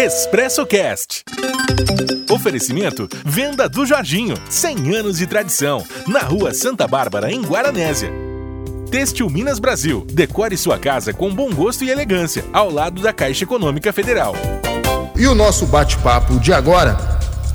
Expresso 0.00 0.64
Cast. 0.64 1.24
Oferecimento 2.30 3.08
Venda 3.24 3.68
do 3.68 3.84
Jorginho, 3.84 4.36
100 4.48 4.94
anos 4.94 5.18
de 5.18 5.26
tradição, 5.26 5.84
na 6.06 6.20
Rua 6.20 6.54
Santa 6.54 6.86
Bárbara, 6.86 7.32
em 7.32 7.42
Guaranésia. 7.42 8.08
Têxtil 8.92 9.28
Minas 9.28 9.58
Brasil, 9.58 10.06
decore 10.08 10.56
sua 10.56 10.78
casa 10.78 11.12
com 11.12 11.34
bom 11.34 11.52
gosto 11.52 11.82
e 11.82 11.90
elegância, 11.90 12.44
ao 12.52 12.70
lado 12.70 13.02
da 13.02 13.12
Caixa 13.12 13.42
Econômica 13.42 13.92
Federal. 13.92 14.36
E 15.16 15.26
o 15.26 15.34
nosso 15.34 15.66
bate-papo 15.66 16.38
de 16.38 16.52
agora 16.52 16.96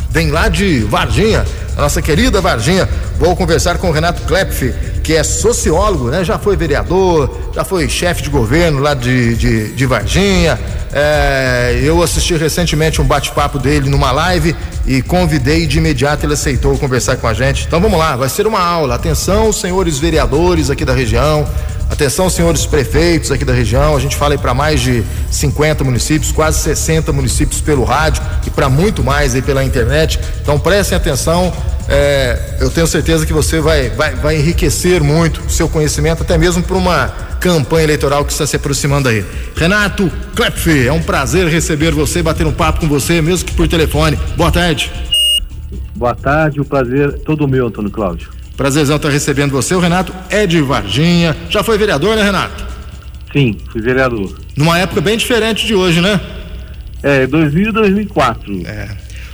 vem 0.09 0.29
lá 0.29 0.49
de 0.49 0.79
Varginha, 0.79 1.45
a 1.77 1.83
nossa 1.83 2.01
querida 2.01 2.41
Varginha. 2.41 2.89
Vou 3.17 3.37
conversar 3.37 3.77
com 3.77 3.87
o 3.87 3.93
Renato 3.93 4.21
Klepf, 4.23 4.63
que 5.03 5.13
é 5.13 5.23
sociólogo, 5.23 6.09
né? 6.09 6.23
Já 6.23 6.39
foi 6.39 6.55
vereador, 6.55 7.29
já 7.53 7.65
foi 7.65 7.89
chefe 7.89 8.23
de 8.23 8.29
governo 8.29 8.79
lá 8.79 8.93
de, 8.93 9.35
de, 9.35 9.73
de 9.73 9.85
Varginha. 9.85 10.57
É, 10.93 11.81
eu 11.83 12.01
assisti 12.01 12.35
recentemente 12.35 13.01
um 13.01 13.05
bate-papo 13.05 13.59
dele 13.59 13.89
numa 13.89 14.11
live 14.11 14.55
e 14.85 15.01
convidei 15.01 15.67
de 15.67 15.77
imediato, 15.77 16.25
ele 16.25 16.33
aceitou 16.33 16.77
conversar 16.77 17.17
com 17.17 17.27
a 17.27 17.33
gente. 17.33 17.65
Então 17.67 17.81
vamos 17.81 17.99
lá, 17.99 18.15
vai 18.15 18.29
ser 18.29 18.47
uma 18.47 18.61
aula. 18.61 18.95
Atenção, 18.95 19.51
senhores 19.51 19.99
vereadores 19.99 20.69
aqui 20.69 20.85
da 20.85 20.93
região. 20.93 21.45
Atenção, 21.89 22.29
senhores 22.29 22.65
prefeitos 22.65 23.31
aqui 23.31 23.43
da 23.43 23.53
região. 23.53 23.95
A 23.95 23.99
gente 23.99 24.15
fala 24.15 24.33
aí 24.33 24.37
para 24.37 24.53
mais 24.53 24.81
de 24.81 25.03
50 25.29 25.83
municípios, 25.83 26.31
quase 26.31 26.59
60 26.59 27.11
municípios 27.11 27.59
pelo 27.59 27.83
rádio 27.83 28.23
e 28.47 28.49
para 28.49 28.69
muito 28.69 29.03
mais 29.03 29.35
aí 29.35 29.41
pela 29.41 29.63
internet. 29.63 30.19
Então 30.41 30.57
prestem 30.57 30.97
atenção. 30.97 31.53
É, 31.87 32.57
eu 32.61 32.69
tenho 32.69 32.87
certeza 32.87 33.25
que 33.25 33.33
você 33.33 33.59
vai, 33.59 33.89
vai, 33.89 34.15
vai 34.15 34.37
enriquecer 34.37 35.01
muito 35.03 35.41
o 35.41 35.49
seu 35.49 35.67
conhecimento, 35.67 36.23
até 36.23 36.37
mesmo 36.37 36.63
para 36.63 36.77
uma 36.77 37.07
campanha 37.39 37.83
eleitoral 37.83 38.23
que 38.23 38.31
está 38.31 38.47
se 38.47 38.55
aproximando 38.55 39.09
aí. 39.09 39.25
Renato 39.55 40.09
Klepf, 40.35 40.67
é 40.67 40.91
um 40.91 41.01
prazer 41.01 41.47
receber 41.47 41.91
você, 41.91 42.23
bater 42.23 42.47
um 42.47 42.53
papo 42.53 42.79
com 42.79 42.87
você, 42.87 43.21
mesmo 43.21 43.45
que 43.45 43.53
por 43.53 43.67
telefone. 43.67 44.17
Boa 44.37 44.51
tarde. 44.51 44.91
Boa 45.93 46.15
tarde, 46.15 46.61
o 46.61 46.65
prazer 46.65 47.09
é 47.09 47.11
todo 47.11 47.47
meu, 47.47 47.67
Antônio 47.67 47.91
Cláudio. 47.91 48.29
Prazerzão 48.55 48.95
estar 48.95 49.09
recebendo 49.09 49.51
você. 49.51 49.73
O 49.75 49.79
Renato 49.79 50.13
é 50.29 50.45
de 50.45 50.61
Varginha. 50.61 51.35
Já 51.49 51.63
foi 51.63 51.77
vereador, 51.77 52.15
né, 52.15 52.23
Renato? 52.23 52.65
Sim, 53.31 53.57
fui 53.71 53.81
vereador. 53.81 54.37
Numa 54.55 54.77
época 54.77 55.01
bem 55.01 55.17
diferente 55.17 55.65
de 55.65 55.73
hoje, 55.73 55.99
né? 55.99 56.19
É, 57.01 57.25
2000 57.27 57.69
e 57.69 57.71
2004. 57.71 58.67
É. 58.67 58.89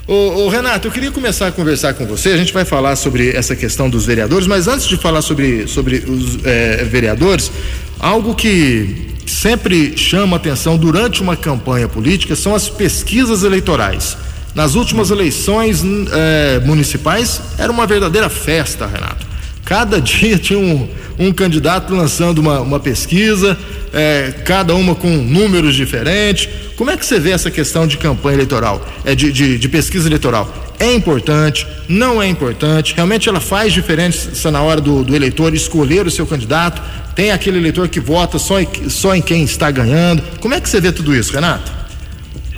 Ô, 0.10 0.46
ô, 0.46 0.50
Renato, 0.50 0.88
eu 0.88 0.92
queria 0.92 1.12
começar 1.12 1.46
a 1.46 1.52
conversar 1.52 1.94
com 1.94 2.04
você. 2.04 2.30
A 2.30 2.38
gente 2.38 2.52
vai 2.52 2.66
falar 2.66 2.96
sobre 2.96 3.30
essa 3.30 3.56
questão 3.56 3.88
dos 3.88 4.08
vereadores, 4.08 4.48
mas 4.48 4.68
antes 4.68 4.88
de 4.88 4.98
falar 4.98 5.22
sobre, 5.22 5.68
sobre 5.68 5.98
os 5.98 6.44
é, 6.44 6.84
vereadores, 6.84 7.52
algo 8.00 8.34
que 8.34 9.14
sempre 9.28 9.96
chama 9.96 10.38
atenção 10.38 10.80
durante 10.80 11.22
uma 11.22 11.38
campanha 11.38 11.88
política 11.88 12.36
são 12.36 12.56
as 12.56 12.68
pesquisas 12.68 13.44
eleitorais. 13.44 14.18
Nas 14.56 14.74
últimas 14.74 15.12
eleições 15.12 15.84
é, 16.12 16.60
municipais 16.66 17.40
era 17.56 17.72
uma 17.72 17.86
verdadeira 17.86 18.30
festa, 18.30 18.88
Renato. 18.88 19.29
Cada 19.70 20.02
dia 20.02 20.40
tinha 20.40 20.58
um, 20.58 20.90
um 21.20 21.32
candidato 21.32 21.94
lançando 21.94 22.40
uma, 22.40 22.60
uma 22.60 22.80
pesquisa, 22.80 23.56
é, 23.94 24.34
cada 24.44 24.74
uma 24.74 24.96
com 24.96 25.08
números 25.08 25.76
diferentes. 25.76 26.50
Como 26.76 26.90
é 26.90 26.98
que 26.98 27.06
você 27.06 27.20
vê 27.20 27.32
essa 27.32 27.52
questão 27.52 27.86
de 27.86 27.98
campanha 27.98 28.38
eleitoral, 28.38 28.84
é, 29.06 29.14
de, 29.14 29.32
de, 29.32 29.60
de 29.60 29.70
pesquisa 29.70 30.08
eleitoral? 30.08 30.52
É 30.80 30.94
importante? 30.94 31.68
Não 31.88 32.22
é 32.22 32.28
importante? 32.28 32.96
Realmente 32.96 33.30
ela 33.30 33.42
faz 33.42 33.72
diferença 33.72 34.50
na 34.50 34.62
hora 34.62 34.82
do, 34.82 35.04
do 35.04 35.16
eleitor 35.16 35.54
escolher 35.54 36.08
o 36.08 36.12
seu 36.12 36.26
candidato? 36.26 36.82
Tem 37.14 37.32
aquele 37.32 37.58
eleitor 37.58 37.90
que 37.90 38.00
vota 38.00 38.40
só 38.40 38.62
em, 38.62 38.68
só 38.88 39.14
em 39.14 39.22
quem 39.22 39.44
está 39.44 39.70
ganhando? 39.70 40.24
Como 40.40 40.54
é 40.54 40.62
que 40.62 40.70
você 40.70 40.80
vê 40.80 40.92
tudo 40.92 41.14
isso, 41.14 41.34
Renato? 41.34 41.79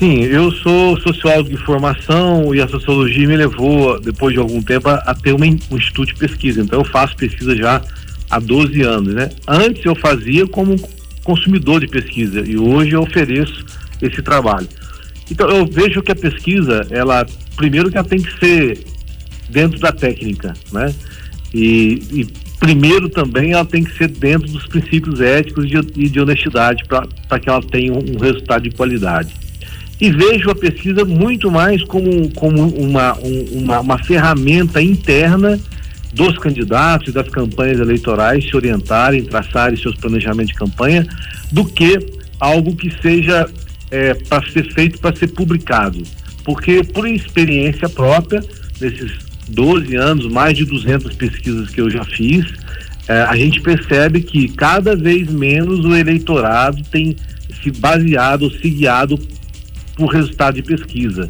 Sim, 0.02 0.24
eu 0.24 0.52
sou 0.52 1.00
sociólogo 1.00 1.52
de 1.52 1.58
formação 1.58 2.56
e 2.56 2.60
a 2.60 2.68
sociologia 2.68 3.28
me 3.28 3.38
levou, 3.38 4.00
depois 4.00 4.34
de 4.34 4.40
algum 4.40 4.60
tempo, 4.60 4.90
a, 4.90 4.96
a 4.96 5.14
ter 5.14 5.32
uma, 5.32 5.46
um 5.46 5.78
instituto 5.78 6.08
de 6.08 6.16
pesquisa. 6.16 6.60
Então 6.60 6.80
eu 6.80 6.86
faço 6.86 7.16
pesquisa 7.16 7.56
já 7.56 7.80
há 8.28 8.40
12 8.40 8.82
anos, 8.82 9.14
né? 9.14 9.30
Antes 9.48 9.86
eu 9.86 9.94
fazia 9.94 10.48
como 10.48 10.76
consumidor 11.24 11.82
de 11.82 11.88
pesquisa 11.88 12.42
e 12.42 12.58
hoje 12.58 12.94
eu 12.94 13.04
ofereço 13.04 13.64
esse 14.02 14.24
trabalho. 14.24 14.68
Então 15.30 15.48
eu 15.48 15.68
vejo 15.68 16.02
que 16.02 16.12
a 16.12 16.16
pesquisa, 16.16 16.88
ela 16.90 17.24
primeiro 17.56 17.92
que 17.92 17.98
ela 18.00 18.08
tem 18.08 18.24
que 18.24 18.40
ser 18.40 18.84
dentro 19.52 19.80
da 19.80 19.92
técnica, 19.92 20.56
né? 20.72 20.92
E, 21.54 22.02
e 22.12 22.28
primeiro 22.60 23.08
também 23.08 23.52
ela 23.52 23.66
tem 23.66 23.84
que 23.84 23.96
ser 23.96 24.08
dentro 24.08 24.52
dos 24.52 24.66
princípios 24.66 25.22
éticos 25.22 25.66
e 25.66 25.80
de, 25.80 26.10
de, 26.10 26.20
honestidade 26.20 26.86
para 26.88 27.40
que 27.40 27.48
ela 27.48 27.62
tenha 27.62 27.94
um, 27.94 28.00
um, 28.00 28.18
resultado 28.18 28.64
de 28.64 28.72
qualidade. 28.72 29.51
E 30.02 30.10
vejo 30.10 30.50
a 30.50 30.56
pesquisa 30.56 31.06
muito 31.06 31.52
mais 31.52 31.84
como, 31.84 32.28
como 32.32 32.68
uma, 32.70 33.16
um, 33.20 33.60
uma, 33.60 33.80
uma 33.82 34.04
ferramenta 34.04 34.82
interna 34.82 35.60
dos 36.12 36.40
candidatos 36.40 37.10
e 37.10 37.12
das 37.12 37.30
campanhas 37.30 37.80
eleitorais 37.80 38.44
se 38.44 38.56
orientarem, 38.56 39.24
traçarem 39.24 39.78
seus 39.78 39.96
planejamentos 39.96 40.54
de 40.54 40.58
campanha, 40.58 41.08
do 41.52 41.64
que 41.64 42.00
algo 42.40 42.76
que 42.76 42.92
seja 43.00 43.48
é, 43.92 44.16
para 44.16 44.44
ser 44.50 44.74
feito 44.74 45.00
para 45.00 45.16
ser 45.16 45.28
publicado. 45.28 46.02
Porque, 46.44 46.84
por 46.84 47.08
experiência 47.08 47.88
própria, 47.88 48.44
nesses 48.80 49.12
12 49.50 49.96
anos, 49.96 50.28
mais 50.28 50.58
de 50.58 50.66
200 50.66 51.14
pesquisas 51.14 51.70
que 51.70 51.80
eu 51.80 51.92
já 51.92 52.04
fiz, 52.04 52.46
é, 53.08 53.22
a 53.22 53.36
gente 53.36 53.62
percebe 53.62 54.22
que 54.22 54.48
cada 54.50 54.96
vez 54.96 55.30
menos 55.30 55.86
o 55.86 55.96
eleitorado 55.96 56.82
tem 56.90 57.16
se 57.62 57.70
baseado, 57.70 58.50
se 58.50 58.68
guiado 58.68 59.20
por 59.96 60.08
resultado 60.08 60.56
de 60.56 60.64
pesquisa. 60.64 61.28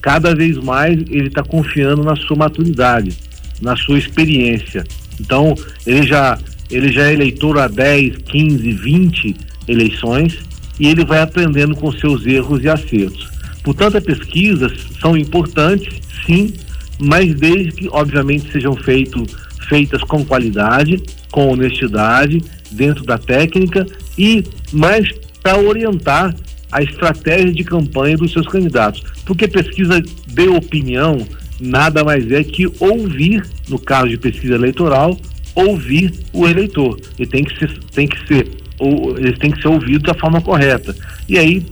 Cada 0.00 0.34
vez 0.34 0.56
mais 0.58 0.98
ele 1.08 1.28
está 1.28 1.42
confiando 1.42 2.02
na 2.02 2.16
sua 2.16 2.36
maturidade, 2.36 3.16
na 3.60 3.76
sua 3.76 3.98
experiência. 3.98 4.84
Então, 5.20 5.54
ele 5.86 6.06
já, 6.06 6.38
ele 6.70 6.92
já 6.92 7.08
é 7.08 7.14
eleitor 7.14 7.58
há 7.58 7.68
10, 7.68 8.18
15, 8.18 8.72
20 8.72 9.36
eleições 9.66 10.38
e 10.78 10.86
ele 10.86 11.04
vai 11.04 11.20
aprendendo 11.20 11.74
com 11.74 11.90
seus 11.92 12.24
erros 12.24 12.62
e 12.62 12.68
acertos. 12.68 13.28
Portanto, 13.62 13.98
as 13.98 14.04
pesquisas 14.04 14.72
são 15.00 15.16
importantes, 15.16 16.00
sim, 16.24 16.54
mas 16.98 17.34
desde 17.34 17.72
que, 17.72 17.88
obviamente, 17.90 18.50
sejam 18.52 18.74
feito, 18.74 19.24
feitas 19.68 20.02
com 20.02 20.24
qualidade, 20.24 21.02
com 21.30 21.52
honestidade, 21.52 22.42
dentro 22.70 23.04
da 23.04 23.18
técnica 23.18 23.86
e 24.16 24.44
mais 24.72 25.08
para 25.42 25.58
orientar 25.58 26.34
a 26.70 26.82
estratégia 26.82 27.52
de 27.52 27.64
campanha 27.64 28.16
dos 28.16 28.32
seus 28.32 28.46
candidatos. 28.46 29.02
Porque 29.24 29.48
pesquisa 29.48 30.00
de 30.00 30.48
opinião 30.48 31.18
nada 31.60 32.04
mais 32.04 32.30
é 32.30 32.42
que 32.44 32.66
ouvir, 32.78 33.44
no 33.68 33.78
caso 33.78 34.08
de 34.08 34.18
pesquisa 34.18 34.54
eleitoral, 34.54 35.18
ouvir 35.54 36.12
o 36.32 36.46
eleitor. 36.46 36.98
Ele 37.18 37.28
tem 37.28 37.44
que 37.44 37.58
ser, 37.58 37.78
tem 37.92 38.06
que 38.06 38.26
ser, 38.26 38.48
ou, 38.78 39.14
têm 39.14 39.50
que 39.50 39.60
ser 39.60 39.68
ouvidos 39.68 40.02
da 40.02 40.14
forma 40.14 40.40
correta. 40.40 40.94
E 41.28 41.38
aí 41.38 41.66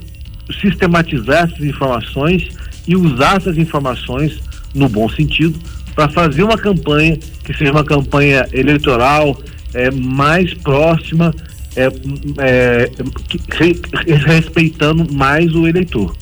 sistematizar 0.61 1.45
essas 1.45 1.65
informações 1.65 2.49
e 2.87 2.97
usar 2.97 3.37
essas 3.37 3.59
informações 3.59 4.41
no 4.75 4.89
bom 4.89 5.09
sentido 5.09 5.59
para 5.95 6.09
fazer 6.09 6.43
uma 6.43 6.59
campanha 6.59 7.17
que 7.17 7.57
seja 7.57 7.73
uma 7.73 7.85
campanha 7.85 8.47
eleitoral 8.53 9.37
é, 9.73 9.91
mais 9.91 10.53
próxima, 10.55 11.35
é, 11.77 11.91
é, 12.39 12.91
respeitando 14.27 15.13
mais 15.13 15.55
o 15.55 15.67
eleitor. 15.67 16.17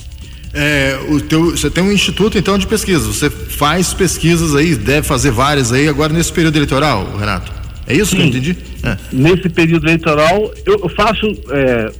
É, 0.52 0.98
o 1.08 1.20
teu, 1.20 1.50
você 1.50 1.68
tem 1.68 1.82
um 1.82 1.90
instituto 1.90 2.38
então 2.38 2.56
de 2.56 2.66
pesquisa, 2.66 3.04
você 3.06 3.28
faz 3.28 3.92
pesquisas 3.92 4.54
aí, 4.54 4.76
deve 4.76 5.04
fazer 5.04 5.32
várias 5.32 5.72
aí 5.72 5.88
agora 5.88 6.12
nesse 6.12 6.32
período 6.32 6.56
eleitoral, 6.56 7.16
Renato. 7.16 7.52
É 7.86 7.94
isso 7.94 8.12
Sim. 8.12 8.16
que 8.16 8.22
eu 8.22 8.26
entendi? 8.28 8.56
É. 8.84 8.96
Nesse 9.12 9.48
período 9.48 9.86
eleitoral 9.86 10.52
eu, 10.64 10.88
faço 10.90 11.26
é, 11.50 11.90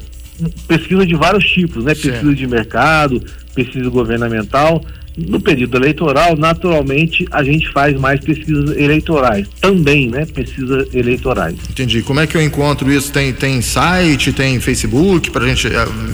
pesquisa 0.69 1.05
de 1.05 1.15
vários 1.15 1.45
tipos, 1.45 1.85
né? 1.85 1.95
Pesquisa 1.95 2.15
certo. 2.15 2.35
de 2.35 2.47
mercado, 2.47 3.23
pesquisa 3.55 3.89
governamental. 3.89 4.85
No 5.17 5.41
período 5.41 5.77
eleitoral, 5.77 6.37
naturalmente, 6.37 7.25
a 7.31 7.45
gente 7.45 7.71
faz 7.71 7.97
mais 7.99 8.21
pesquisas 8.21 8.77
eleitorais. 8.77 9.49
Também, 9.61 10.11
né? 10.11 10.27
Pesquisas 10.27 10.93
eleitorais. 10.93 11.55
Entendi. 11.71 12.03
Como 12.03 12.19
é 12.19 12.27
que 12.27 12.37
eu 12.37 12.43
encontro 12.43 12.91
isso? 12.91 13.13
Tem, 13.13 13.33
tem 13.33 13.63
site, 13.63 14.33
tem 14.33 14.59
Facebook 14.59 15.31
para 15.31 15.45
a 15.45 15.49
gente 15.49 15.69
uh, 15.69 15.71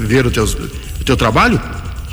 ver 0.07 0.27
o, 0.27 0.31
teus, 0.31 0.53
o 0.53 1.05
teu 1.05 1.17
trabalho? 1.17 1.59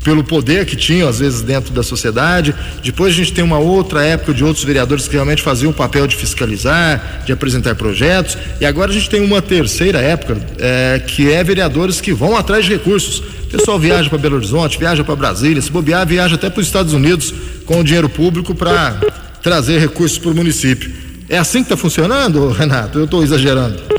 pelo 0.06 0.22
poder 0.22 0.64
que 0.64 0.76
tinham, 0.76 1.08
às 1.08 1.18
vezes, 1.18 1.42
dentro 1.42 1.74
da 1.74 1.82
sociedade. 1.82 2.54
Depois 2.80 3.12
a 3.12 3.16
gente 3.16 3.32
tem 3.32 3.42
uma 3.42 3.58
outra 3.58 4.04
época 4.04 4.32
de 4.32 4.44
outros 4.44 4.64
vereadores 4.64 5.08
que 5.08 5.14
realmente 5.14 5.42
faziam 5.42 5.72
o 5.72 5.74
papel 5.74 6.06
de 6.06 6.14
fiscalizar, 6.14 7.24
de 7.26 7.32
apresentar 7.32 7.74
projetos. 7.74 8.38
E 8.60 8.64
agora 8.64 8.92
a 8.92 8.94
gente 8.94 9.10
tem 9.10 9.20
uma 9.20 9.42
terceira 9.42 9.98
época, 9.98 10.40
é, 10.60 11.02
que 11.04 11.32
é 11.32 11.42
vereadores 11.42 12.00
que 12.00 12.12
vão 12.12 12.36
atrás 12.36 12.64
de 12.64 12.70
recursos. 12.70 13.18
O 13.18 13.48
pessoal 13.50 13.80
viaja 13.80 14.08
para 14.08 14.16
Belo 14.16 14.36
Horizonte, 14.36 14.78
viaja 14.78 15.02
para 15.02 15.16
Brasília, 15.16 15.60
se 15.60 15.72
bobear, 15.72 16.06
viaja 16.06 16.36
até 16.36 16.48
para 16.48 16.60
os 16.60 16.66
Estados 16.68 16.92
Unidos 16.92 17.34
com 17.64 17.80
o 17.80 17.82
dinheiro 17.82 18.08
público 18.08 18.54
para 18.54 19.00
trazer 19.42 19.80
recursos 19.80 20.18
para 20.18 20.30
o 20.30 20.34
município. 20.36 20.88
É 21.28 21.36
assim 21.36 21.58
que 21.58 21.64
está 21.64 21.76
funcionando, 21.76 22.48
Renato? 22.50 23.00
Eu 23.00 23.06
estou 23.06 23.24
exagerando. 23.24 23.95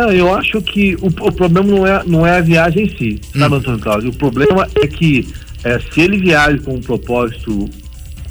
Não, 0.00 0.10
eu 0.10 0.34
acho 0.34 0.62
que 0.62 0.96
o, 1.02 1.08
o, 1.08 1.30
problema 1.30 1.62
não 1.62 1.86
é, 1.86 2.02
não 2.06 2.26
é 2.26 2.38
a 2.38 2.40
viagem 2.40 2.86
em 2.86 2.96
si, 2.96 3.20
hum. 3.36 3.44
Antônio 3.44 3.78
Cláudio? 3.78 4.08
O 4.08 4.16
problema 4.16 4.66
é 4.82 4.86
que 4.86 5.28
é, 5.62 5.78
se 5.78 6.00
ele 6.00 6.16
viaja 6.16 6.56
com 6.60 6.76
um 6.76 6.80
propósito 6.80 7.68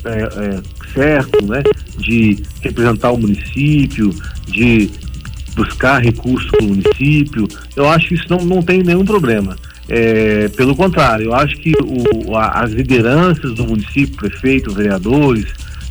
é, 0.04 0.10
é, 0.10 0.62
certo, 0.92 1.46
né, 1.46 1.62
de 2.00 2.42
representar 2.62 3.12
o 3.12 3.20
município, 3.20 4.10
de 4.48 4.90
buscar 5.54 6.02
recursos 6.02 6.50
para 6.50 6.66
o 6.66 6.70
município, 6.70 7.48
eu 7.76 7.88
acho 7.88 8.08
que 8.08 8.16
isso 8.16 8.26
não, 8.32 8.40
não 8.40 8.62
tem 8.64 8.82
nenhum 8.82 9.06
problema. 9.06 9.56
É, 9.88 10.48
pelo 10.50 10.76
contrário, 10.76 11.26
eu 11.26 11.36
acho 11.36 11.56
que 11.58 11.72
o, 11.84 12.36
a, 12.36 12.64
as 12.64 12.72
lideranças 12.72 13.54
do 13.54 13.68
município, 13.68 14.16
prefeitos, 14.16 14.74
vereadores, 14.74 15.46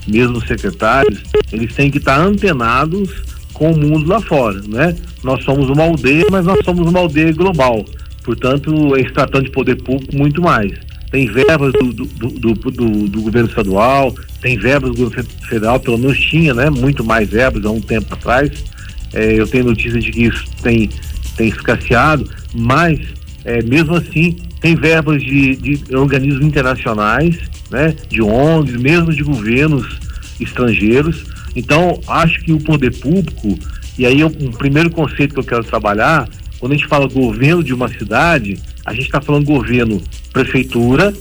mesmo 0.08 0.44
secretários, 0.44 1.20
eles 1.52 1.72
têm 1.72 1.88
que 1.88 1.98
estar 1.98 2.18
antenados 2.18 3.37
com 3.58 3.72
o 3.72 3.76
mundo 3.76 4.08
lá 4.08 4.20
fora, 4.20 4.62
né? 4.68 4.96
Nós 5.22 5.42
somos 5.44 5.68
uma 5.68 5.82
aldeia, 5.82 6.24
mas 6.30 6.46
nós 6.46 6.58
somos 6.64 6.88
uma 6.88 7.00
aldeia 7.00 7.32
global. 7.32 7.84
Portanto, 8.22 8.96
em 8.96 9.06
se 9.06 9.12
tratando 9.12 9.44
de 9.44 9.50
poder 9.50 9.76
público, 9.82 10.16
muito 10.16 10.40
mais. 10.40 10.72
Tem 11.10 11.26
verbas 11.26 11.72
do, 11.72 11.92
do, 11.92 12.04
do, 12.04 12.54
do, 12.54 13.08
do 13.08 13.22
governo 13.22 13.48
estadual, 13.48 14.14
tem 14.40 14.56
verbas 14.58 14.90
do 14.90 15.04
governo 15.04 15.28
federal, 15.48 15.80
pelo 15.80 15.98
menos 15.98 16.18
tinha, 16.18 16.54
né? 16.54 16.70
Muito 16.70 17.02
mais 17.02 17.28
verbas 17.28 17.64
há 17.64 17.70
um 17.70 17.80
tempo 17.80 18.14
atrás. 18.14 18.64
É, 19.12 19.32
eu 19.32 19.46
tenho 19.46 19.64
notícia 19.64 19.98
de 19.98 20.10
que 20.10 20.24
isso 20.24 20.44
tem, 20.62 20.88
tem 21.36 21.48
escasseado, 21.48 22.30
mas 22.54 23.00
é, 23.44 23.62
mesmo 23.62 23.96
assim 23.96 24.36
tem 24.60 24.76
verbas 24.76 25.22
de, 25.22 25.56
de 25.56 25.96
organismos 25.96 26.44
internacionais, 26.44 27.36
né? 27.70 27.94
De 28.08 28.22
ONGs, 28.22 28.76
mesmo 28.76 29.12
de 29.12 29.22
governos 29.22 29.98
estrangeiros 30.38 31.24
então, 31.54 32.00
acho 32.06 32.40
que 32.40 32.52
o 32.52 32.60
poder 32.60 32.96
público, 32.98 33.58
e 33.98 34.06
aí 34.06 34.22
o 34.22 34.28
um 34.28 34.50
primeiro 34.52 34.90
conceito 34.90 35.34
que 35.34 35.40
eu 35.40 35.44
quero 35.44 35.64
trabalhar, 35.64 36.28
quando 36.58 36.72
a 36.72 36.76
gente 36.76 36.88
fala 36.88 37.06
governo 37.06 37.62
de 37.62 37.72
uma 37.72 37.88
cidade, 37.88 38.58
a 38.84 38.92
gente 38.92 39.06
está 39.06 39.20
falando 39.20 39.44
governo 39.44 40.02
prefeitura, 40.32 41.12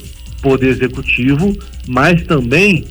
poder 0.42 0.68
executivo, 0.68 1.56
mas 1.88 2.24
também 2.24 2.86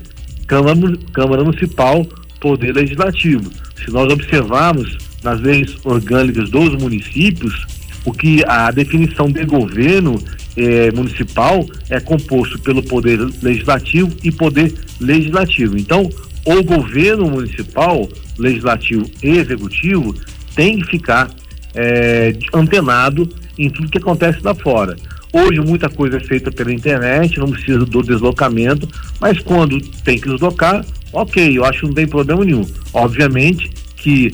Câmara, 0.46 0.76
Câmara 1.12 1.44
Municipal, 1.44 2.06
poder 2.40 2.74
legislativo. 2.74 3.50
Se 3.84 3.90
nós 3.90 4.12
observarmos 4.12 4.96
nas 5.22 5.40
leis 5.40 5.76
orgânicas 5.84 6.50
dos 6.50 6.74
municípios, 6.74 7.66
o 8.04 8.12
que 8.12 8.44
a 8.46 8.70
definição 8.70 9.30
de 9.30 9.44
governo 9.44 10.16
eh, 10.56 10.92
municipal 10.92 11.66
é 11.90 11.98
composto 11.98 12.58
pelo 12.60 12.82
poder 12.82 13.18
legislativo 13.42 14.16
e 14.22 14.30
poder 14.30 14.72
legislativo. 15.00 15.76
Então, 15.76 16.08
o 16.46 16.62
governo 16.62 17.28
municipal, 17.28 18.08
legislativo 18.38 19.04
e 19.22 19.38
executivo 19.38 20.14
tem 20.54 20.78
que 20.78 20.86
ficar 20.86 21.28
é, 21.74 22.34
antenado 22.54 23.28
em 23.58 23.68
tudo 23.68 23.90
que 23.90 23.98
acontece 23.98 24.38
lá 24.42 24.54
fora. 24.54 24.96
Hoje 25.32 25.60
muita 25.60 25.90
coisa 25.90 26.16
é 26.16 26.20
feita 26.20 26.50
pela 26.50 26.72
internet, 26.72 27.38
não 27.38 27.50
precisa 27.50 27.80
do 27.80 28.02
deslocamento, 28.02 28.88
mas 29.20 29.38
quando 29.40 29.78
tem 30.04 30.18
que 30.18 30.28
deslocar, 30.28 30.86
ok, 31.12 31.58
eu 31.58 31.64
acho 31.64 31.80
que 31.80 31.86
não 31.86 31.94
tem 31.94 32.06
problema 32.06 32.44
nenhum. 32.44 32.64
Obviamente 32.92 33.68
que 33.96 34.32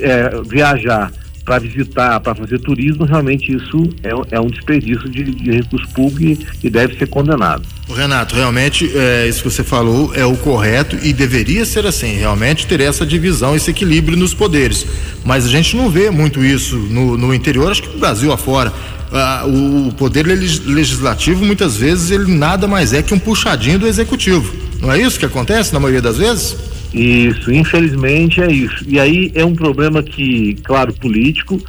é, 0.00 0.30
viajar 0.48 1.12
para 1.48 1.60
visitar, 1.60 2.20
para 2.20 2.34
fazer 2.34 2.58
turismo, 2.58 3.06
realmente 3.06 3.56
isso 3.56 3.88
é, 4.02 4.36
é 4.36 4.38
um 4.38 4.48
desperdício 4.48 5.08
de, 5.08 5.24
de 5.24 5.50
recursos 5.50 5.90
públicos 5.92 6.46
e, 6.62 6.66
e, 6.66 6.68
deve 6.68 6.98
ser 6.98 7.08
condenado. 7.08 7.62
Renato, 7.88 8.36
realmente 8.36 8.90
é, 8.94 9.26
isso 9.26 9.42
que 9.42 9.50
você 9.50 9.64
falou 9.64 10.14
é 10.14 10.26
o 10.26 10.36
correto 10.36 10.98
e 11.02 11.10
deveria 11.10 11.64
ser 11.64 11.86
assim, 11.86 12.16
realmente 12.16 12.66
ter 12.66 12.82
essa 12.82 13.06
divisão, 13.06 13.56
esse 13.56 13.70
equilíbrio 13.70 14.14
nos 14.14 14.34
poderes. 14.34 14.86
Mas 15.24 15.46
a 15.46 15.48
gente 15.48 15.74
não 15.74 15.88
vê 15.88 16.10
muito 16.10 16.44
isso 16.44 16.76
no, 16.76 17.16
no 17.16 17.32
interior, 17.32 17.70
acho 17.72 17.82
que 17.82 17.94
no 17.94 17.98
Brasil 17.98 18.30
afora. 18.30 18.70
Ah, 19.10 19.44
o 19.46 19.90
poder 19.94 20.26
legislativo 20.26 21.42
muitas 21.42 21.78
vezes 21.78 22.10
ele 22.10 22.30
nada 22.30 22.68
mais 22.68 22.92
é 22.92 23.02
que 23.02 23.14
um 23.14 23.18
puxadinho 23.18 23.78
do 23.78 23.86
executivo. 23.86 24.54
Não 24.82 24.92
é 24.92 25.00
isso 25.00 25.18
que 25.18 25.24
acontece 25.24 25.72
na 25.72 25.80
maioria 25.80 26.02
das 26.02 26.18
vezes? 26.18 26.54
Isso, 26.92 27.52
infelizmente 27.52 28.40
é 28.40 28.50
isso. 28.50 28.84
E 28.86 28.98
aí 28.98 29.30
é 29.34 29.44
um 29.44 29.54
problema 29.54 30.02
que, 30.02 30.54
claro, 30.64 30.92
político, 30.92 31.60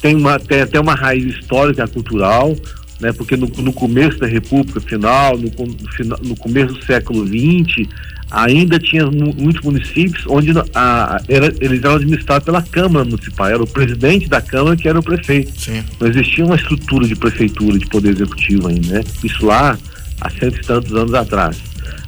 tem, 0.00 0.16
uma, 0.16 0.38
tem 0.38 0.62
até 0.62 0.78
uma 0.80 0.94
raiz 0.94 1.24
histórica, 1.24 1.86
cultural, 1.88 2.56
né? 3.00 3.12
Porque 3.12 3.36
no, 3.36 3.46
no 3.46 3.72
começo 3.72 4.18
da 4.18 4.26
República, 4.26 4.80
final, 4.80 5.36
no, 5.36 5.50
no, 5.50 6.28
no 6.28 6.36
começo 6.36 6.74
do 6.74 6.84
século 6.84 7.26
XX, 7.26 7.88
ainda 8.30 8.78
tinha 8.78 9.06
muitos 9.10 9.62
municípios 9.62 10.24
onde 10.28 10.52
a, 10.74 11.20
era, 11.28 11.52
eles 11.60 11.82
eram 11.82 11.96
administrados 11.96 12.44
pela 12.44 12.62
Câmara 12.62 13.04
Municipal, 13.04 13.48
era 13.48 13.62
o 13.62 13.66
presidente 13.66 14.28
da 14.28 14.40
Câmara 14.40 14.76
que 14.76 14.88
era 14.88 14.98
o 14.98 15.02
prefeito. 15.02 15.52
Sim. 15.58 15.82
Não 15.98 16.06
existia 16.06 16.44
uma 16.44 16.54
estrutura 16.54 17.06
de 17.06 17.16
prefeitura, 17.16 17.78
de 17.78 17.86
poder 17.86 18.10
executivo 18.10 18.68
ainda, 18.68 18.98
né? 18.98 19.04
Isso 19.24 19.44
lá 19.44 19.76
há 20.20 20.30
cento 20.30 20.56
e 20.56 20.66
tantos 20.66 20.92
anos 20.94 21.14
atrás. 21.14 21.58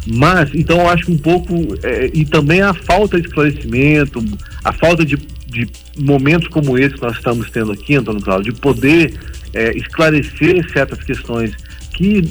Mas, 0.07 0.51
então 0.55 0.81
eu 0.81 0.89
acho 0.89 1.11
um 1.11 1.19
pouco, 1.19 1.55
é, 1.83 2.11
e 2.13 2.25
também 2.25 2.61
a 2.61 2.75
falta 2.75 3.21
de 3.21 3.27
esclarecimento, 3.27 4.23
a 4.65 4.73
falta 4.73 5.05
de, 5.05 5.17
de 5.47 5.69
momentos 5.99 6.49
como 6.49 6.77
esse 6.79 6.95
que 6.95 7.03
nós 7.03 7.17
estamos 7.17 7.51
tendo 7.51 7.73
aqui, 7.73 7.97
Antônio 7.97 8.21
Cláudio, 8.21 8.53
de 8.53 8.61
poder 8.61 9.15
é, 9.55 9.77
esclarecer 9.77 10.69
certas 10.73 11.03
questões 11.03 11.55
que 11.93 12.23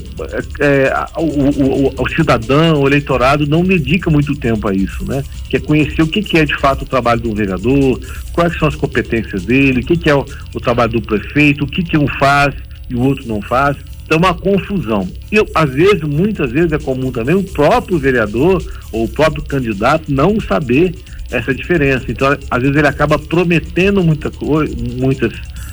é 0.59 0.91
o, 1.17 1.23
o, 1.23 1.93
o, 2.01 2.09
cidadão, 2.09 2.81
o 2.81 2.87
eleitorado 2.87 3.45
não 3.45 3.63
dedica 3.63 4.09
muito 4.09 4.35
tempo 4.35 4.67
a 4.67 4.73
isso, 4.73 5.05
né? 5.05 5.23
Que 5.49 5.57
é 5.57 5.59
conhecer 5.59 6.01
o 6.01 6.07
que, 6.07 6.21
que 6.23 6.39
é 6.39 6.45
de 6.45 6.57
fato 6.57 6.81
o 6.81 6.85
trabalho 6.85 7.21
do 7.21 7.33
vereador, 7.33 7.99
quais 8.33 8.57
são 8.57 8.67
as 8.67 8.75
competências 8.75 9.45
dele, 9.45 9.81
o 9.81 9.85
que, 9.85 9.95
que 9.95 10.09
é 10.09 10.15
o, 10.15 10.25
o 10.53 10.59
trabalho 10.59 10.93
do 10.93 11.01
prefeito, 11.01 11.63
o 11.63 11.67
que, 11.67 11.83
que 11.83 11.97
um 11.97 12.07
faz 12.19 12.55
e 12.89 12.95
o 12.95 13.01
outro 13.01 13.27
não 13.27 13.41
faz. 13.41 13.77
Então, 14.11 14.19
uma 14.19 14.33
confusão. 14.33 15.07
E, 15.31 15.37
às 15.55 15.69
vezes, 15.69 16.01
muitas 16.01 16.51
vezes 16.51 16.73
é 16.73 16.77
comum 16.77 17.13
também 17.13 17.33
o 17.33 17.43
próprio 17.43 17.97
vereador 17.97 18.61
ou 18.91 19.05
o 19.05 19.07
próprio 19.07 19.41
candidato 19.41 20.13
não 20.13 20.37
saber 20.37 20.93
essa 21.31 21.55
diferença. 21.55 22.03
Então, 22.09 22.37
às 22.49 22.61
vezes, 22.61 22.75
ele 22.75 22.87
acaba 22.87 23.17
prometendo 23.17 24.03
muita 24.03 24.29
coisa, 24.29 24.75
muitas, 24.97 25.31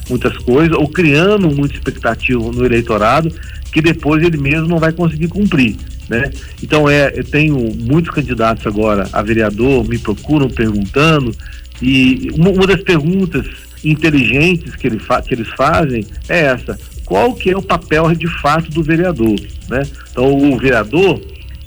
muitas 0.08 0.38
coisas 0.38 0.78
ou 0.78 0.86
criando 0.86 1.50
muita 1.50 1.74
expectativa 1.74 2.40
no 2.40 2.64
eleitorado 2.64 3.28
que 3.72 3.82
depois 3.82 4.22
ele 4.22 4.36
mesmo 4.36 4.68
não 4.68 4.78
vai 4.78 4.92
conseguir 4.92 5.26
cumprir. 5.26 5.74
Né? 6.08 6.30
Então, 6.62 6.88
é, 6.88 7.12
eu 7.16 7.24
tenho 7.24 7.56
muitos 7.74 8.14
candidatos 8.14 8.64
agora 8.68 9.08
a 9.12 9.20
vereador, 9.20 9.84
me 9.84 9.98
procuram 9.98 10.48
perguntando, 10.48 11.34
e 11.82 12.30
uma, 12.36 12.50
uma 12.50 12.68
das 12.68 12.82
perguntas 12.84 13.46
inteligentes 13.84 14.74
que, 14.76 14.86
ele 14.86 15.00
que 15.26 15.34
eles 15.34 15.48
fazem 15.56 16.04
é 16.28 16.40
essa: 16.40 16.78
qual 17.08 17.32
que 17.32 17.50
é 17.50 17.56
o 17.56 17.62
papel 17.62 18.14
de 18.14 18.28
fato 18.42 18.70
do 18.70 18.82
vereador, 18.82 19.40
né? 19.70 19.82
Então 20.10 20.36
o 20.36 20.58
vereador, 20.58 21.18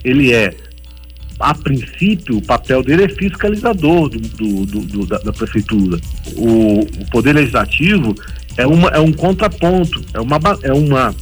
ele 0.04 0.32
é 0.32 0.56
a 1.40 1.56
princípio, 1.56 2.38
o 2.38 2.42
papel 2.44 2.84
dele 2.84 3.06
é 3.06 3.10
fiscalizador 3.10 4.10
do, 4.10 4.20
do, 4.20 4.82
do, 4.86 5.06
da, 5.08 5.18
da, 5.18 5.34
prefeitura. 5.34 6.00
O, 6.36 6.82
o, 6.82 7.10
poder 7.10 7.34
legislativo 7.34 8.14
é, 8.56 8.68
uma, 8.68 8.90
é 8.90 9.00
um 9.00 9.12
contraponto, 9.12 10.00
é 10.14 10.22
uma, 10.22 10.38
é, 10.62 10.72
uma, 10.72 11.16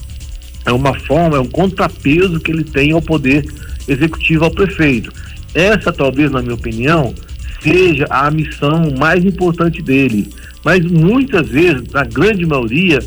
é 0.65 0.71
uma 0.73 0.93
forma, 0.93 1.37
é 1.37 1.39
um 1.39 1.47
contrapeso 1.47 2.41
que 2.41 2.51
ele 2.51 2.65
tem 2.65 2.91
ao 2.91 3.01
poder 3.01 3.49
executivo, 3.87 4.43
ao 4.43 4.51
prefeito. 4.51 5.13
Essa, 5.53 5.93
talvez, 5.93 6.29
na 6.29 6.41
minha 6.41 6.55
opinião, 6.55 7.15
seja 7.61 8.05
a 8.09 8.29
missão 8.29 8.93
mais 8.99 9.23
importante 9.23 9.81
dele. 9.81 10.29
Mas 10.65 10.83
muitas 10.85 11.47
vezes, 11.47 11.83
na 11.93 12.03
grande 12.03 12.45
maioria, 12.45 12.99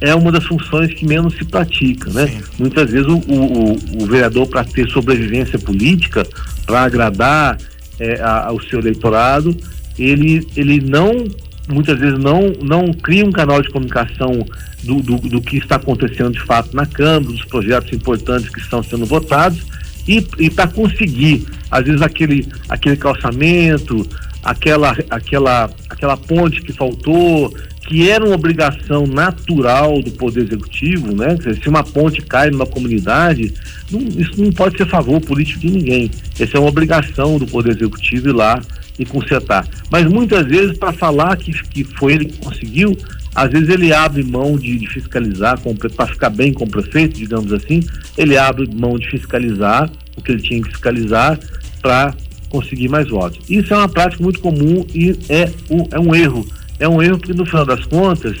é 0.00 0.14
uma 0.14 0.30
das 0.30 0.44
funções 0.44 0.92
que 0.94 1.04
menos 1.04 1.34
se 1.34 1.44
pratica, 1.44 2.10
né? 2.10 2.26
Sim. 2.26 2.42
Muitas 2.58 2.90
vezes 2.90 3.06
o, 3.06 3.16
o, 3.16 4.02
o 4.02 4.06
vereador, 4.06 4.46
para 4.46 4.64
ter 4.64 4.88
sobrevivência 4.88 5.58
política, 5.58 6.26
para 6.66 6.82
agradar 6.82 7.58
é, 7.98 8.20
ao 8.20 8.60
seu 8.62 8.78
eleitorado, 8.78 9.56
ele, 9.98 10.46
ele 10.56 10.80
não, 10.80 11.24
muitas 11.68 11.98
vezes 11.98 12.18
não, 12.18 12.52
não 12.62 12.92
cria 12.92 13.24
um 13.24 13.32
canal 13.32 13.60
de 13.60 13.68
comunicação 13.70 14.46
do, 14.84 15.02
do, 15.02 15.16
do 15.16 15.40
que 15.40 15.56
está 15.56 15.76
acontecendo 15.76 16.32
de 16.32 16.40
fato 16.42 16.74
na 16.76 16.86
Câmara, 16.86 17.24
dos 17.24 17.44
projetos 17.46 17.92
importantes 17.92 18.48
que 18.48 18.60
estão 18.60 18.82
sendo 18.82 19.04
votados, 19.04 19.66
e, 20.06 20.26
e 20.38 20.48
para 20.48 20.68
conseguir 20.68 21.46
às 21.70 21.84
vezes 21.84 22.00
aquele, 22.00 22.48
aquele 22.68 22.96
calçamento, 22.96 24.06
aquela, 24.42 24.96
aquela, 25.10 25.70
aquela 25.90 26.16
ponte 26.16 26.62
que 26.62 26.72
faltou, 26.72 27.52
que 27.88 28.06
era 28.06 28.22
uma 28.22 28.34
obrigação 28.34 29.06
natural 29.06 30.02
do 30.02 30.10
Poder 30.10 30.44
Executivo, 30.44 31.16
né? 31.16 31.34
Se 31.62 31.70
uma 31.70 31.82
ponte 31.82 32.20
cai 32.20 32.50
numa 32.50 32.66
comunidade, 32.66 33.54
não, 33.90 34.02
isso 34.02 34.32
não 34.36 34.52
pode 34.52 34.76
ser 34.76 34.86
favor 34.86 35.18
político 35.22 35.60
de 35.60 35.70
ninguém. 35.70 36.10
Essa 36.38 36.58
é 36.58 36.60
uma 36.60 36.68
obrigação 36.68 37.38
do 37.38 37.46
Poder 37.46 37.74
Executivo 37.74 38.28
ir 38.28 38.32
lá 38.32 38.60
e 38.98 39.06
consertar. 39.06 39.66
Mas 39.90 40.04
muitas 40.04 40.44
vezes, 40.46 40.76
para 40.76 40.92
falar 40.92 41.34
que, 41.38 41.50
que 41.50 41.82
foi 41.82 42.12
ele 42.12 42.26
que 42.26 42.36
conseguiu, 42.36 42.94
às 43.34 43.50
vezes 43.50 43.70
ele 43.70 43.90
abre 43.90 44.22
mão 44.22 44.58
de, 44.58 44.76
de 44.76 44.86
fiscalizar, 44.86 45.58
para 45.96 46.06
ficar 46.08 46.28
bem 46.28 46.52
com 46.52 46.64
o 46.64 46.68
prefeito, 46.68 47.18
digamos 47.18 47.54
assim, 47.54 47.80
ele 48.18 48.36
abre 48.36 48.68
mão 48.74 48.98
de 48.98 49.08
fiscalizar 49.08 49.90
o 50.14 50.20
que 50.20 50.32
ele 50.32 50.42
tinha 50.42 50.60
que 50.60 50.68
fiscalizar 50.68 51.40
para 51.80 52.14
conseguir 52.50 52.88
mais 52.88 53.08
votos. 53.08 53.38
Isso 53.48 53.72
é 53.72 53.78
uma 53.78 53.88
prática 53.88 54.22
muito 54.22 54.40
comum 54.40 54.84
e 54.94 55.18
é, 55.30 55.50
é 55.90 55.98
um 55.98 56.14
erro. 56.14 56.46
É 56.78 56.88
um 56.88 57.02
erro 57.02 57.18
porque, 57.18 57.34
no 57.34 57.46
final 57.46 57.66
das 57.66 57.84
contas, 57.86 58.36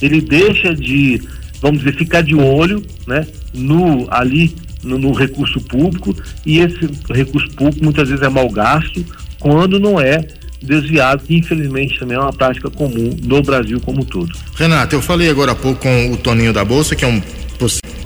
ele 0.00 0.20
deixa 0.20 0.74
de, 0.74 1.22
vamos 1.60 1.80
dizer, 1.80 1.96
ficar 1.96 2.22
de 2.22 2.34
olho 2.34 2.82
né, 3.06 3.26
no, 3.52 4.06
ali 4.10 4.54
no, 4.82 4.98
no 4.98 5.12
recurso 5.12 5.60
público 5.60 6.14
e 6.44 6.58
esse 6.58 6.88
recurso 7.10 7.48
público 7.50 7.84
muitas 7.84 8.08
vezes 8.08 8.24
é 8.24 8.28
mal 8.28 8.48
gasto 8.50 9.04
quando 9.38 9.78
não 9.78 10.00
é 10.00 10.24
desviado, 10.62 11.24
que 11.24 11.36
infelizmente 11.36 11.98
também 11.98 12.16
é 12.16 12.20
uma 12.20 12.32
prática 12.32 12.70
comum 12.70 13.16
no 13.22 13.42
Brasil 13.42 13.80
como 13.80 14.02
um 14.02 14.04
todo. 14.04 14.32
Renato, 14.54 14.94
eu 14.94 15.02
falei 15.02 15.28
agora 15.28 15.52
há 15.52 15.54
pouco 15.54 15.80
com 15.82 16.12
o 16.12 16.16
Toninho 16.16 16.52
da 16.52 16.64
Bolsa, 16.64 16.94
que 16.94 17.04
é 17.04 17.08
um 17.08 17.20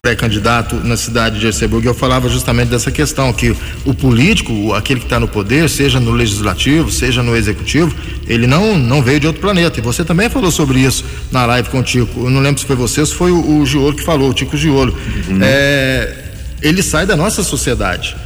pré-candidato 0.06 0.76
na 0.84 0.96
cidade 0.96 1.40
de 1.40 1.46
Erceburgo, 1.46 1.88
eu 1.88 1.94
falava 1.94 2.28
justamente 2.28 2.68
dessa 2.68 2.92
questão, 2.92 3.32
que 3.32 3.56
o 3.84 3.92
político, 3.92 4.72
aquele 4.72 5.00
que 5.00 5.06
está 5.06 5.18
no 5.18 5.26
poder, 5.26 5.68
seja 5.68 5.98
no 5.98 6.12
legislativo, 6.12 6.92
seja 6.92 7.24
no 7.24 7.34
executivo, 7.34 7.92
ele 8.28 8.46
não, 8.46 8.78
não 8.78 9.02
veio 9.02 9.18
de 9.18 9.26
outro 9.26 9.42
planeta. 9.42 9.80
E 9.80 9.82
você 9.82 10.04
também 10.04 10.30
falou 10.30 10.52
sobre 10.52 10.78
isso 10.78 11.04
na 11.32 11.44
live 11.46 11.70
com 11.70 11.80
o 11.80 11.82
Tico. 11.82 12.20
Eu 12.24 12.30
não 12.30 12.40
lembro 12.40 12.60
se 12.60 12.66
foi 12.66 12.76
você 12.76 13.00
ou 13.00 13.06
se 13.06 13.14
foi 13.16 13.32
o, 13.32 13.58
o 13.58 13.66
Giolo 13.66 13.96
que 13.96 14.04
falou, 14.04 14.30
o 14.30 14.34
Tico 14.34 14.56
Giolo. 14.56 14.96
Uhum. 15.28 15.40
É, 15.42 16.14
ele 16.62 16.84
sai 16.84 17.04
da 17.04 17.16
nossa 17.16 17.42
sociedade. 17.42 18.16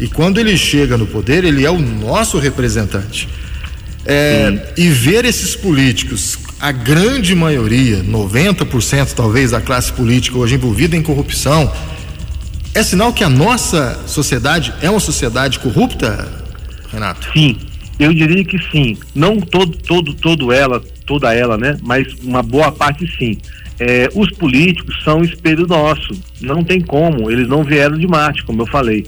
E 0.00 0.08
quando 0.08 0.40
ele 0.40 0.56
chega 0.56 0.98
no 0.98 1.06
poder, 1.06 1.44
ele 1.44 1.64
é 1.64 1.70
o 1.70 1.78
nosso 1.78 2.38
representante. 2.38 3.28
É, 4.04 4.72
e 4.76 4.88
ver 4.88 5.24
esses 5.24 5.54
políticos, 5.54 6.36
a 6.60 6.72
grande 6.72 7.34
maioria, 7.34 8.04
90% 8.04 9.14
talvez 9.14 9.52
da 9.52 9.60
classe 9.60 9.92
política 9.92 10.36
hoje 10.36 10.56
envolvida 10.56 10.96
em 10.96 11.02
corrupção, 11.02 11.72
é 12.74 12.82
sinal 12.82 13.12
que 13.12 13.24
a 13.24 13.28
nossa 13.28 14.06
sociedade 14.06 14.72
é 14.82 14.90
uma 14.90 15.00
sociedade 15.00 15.58
corrupta, 15.58 16.28
Renato? 16.92 17.32
Sim, 17.32 17.56
eu 17.98 18.12
diria 18.12 18.44
que 18.44 18.58
sim. 18.70 18.96
Não 19.14 19.38
todo, 19.40 19.76
todo, 19.78 20.14
todo 20.14 20.52
ela, 20.52 20.80
toda 21.06 21.34
ela, 21.34 21.56
né? 21.56 21.76
Mas 21.82 22.06
uma 22.22 22.42
boa 22.42 22.70
parte 22.70 23.06
sim. 23.18 23.38
É, 23.78 24.08
os 24.14 24.30
políticos 24.32 25.02
são 25.02 25.22
espelho 25.22 25.66
nosso. 25.66 26.12
Não 26.40 26.62
tem 26.62 26.80
como, 26.80 27.30
eles 27.30 27.48
não 27.48 27.64
vieram 27.64 27.96
de 27.98 28.06
Marte, 28.06 28.44
como 28.44 28.62
eu 28.62 28.66
falei 28.66 29.06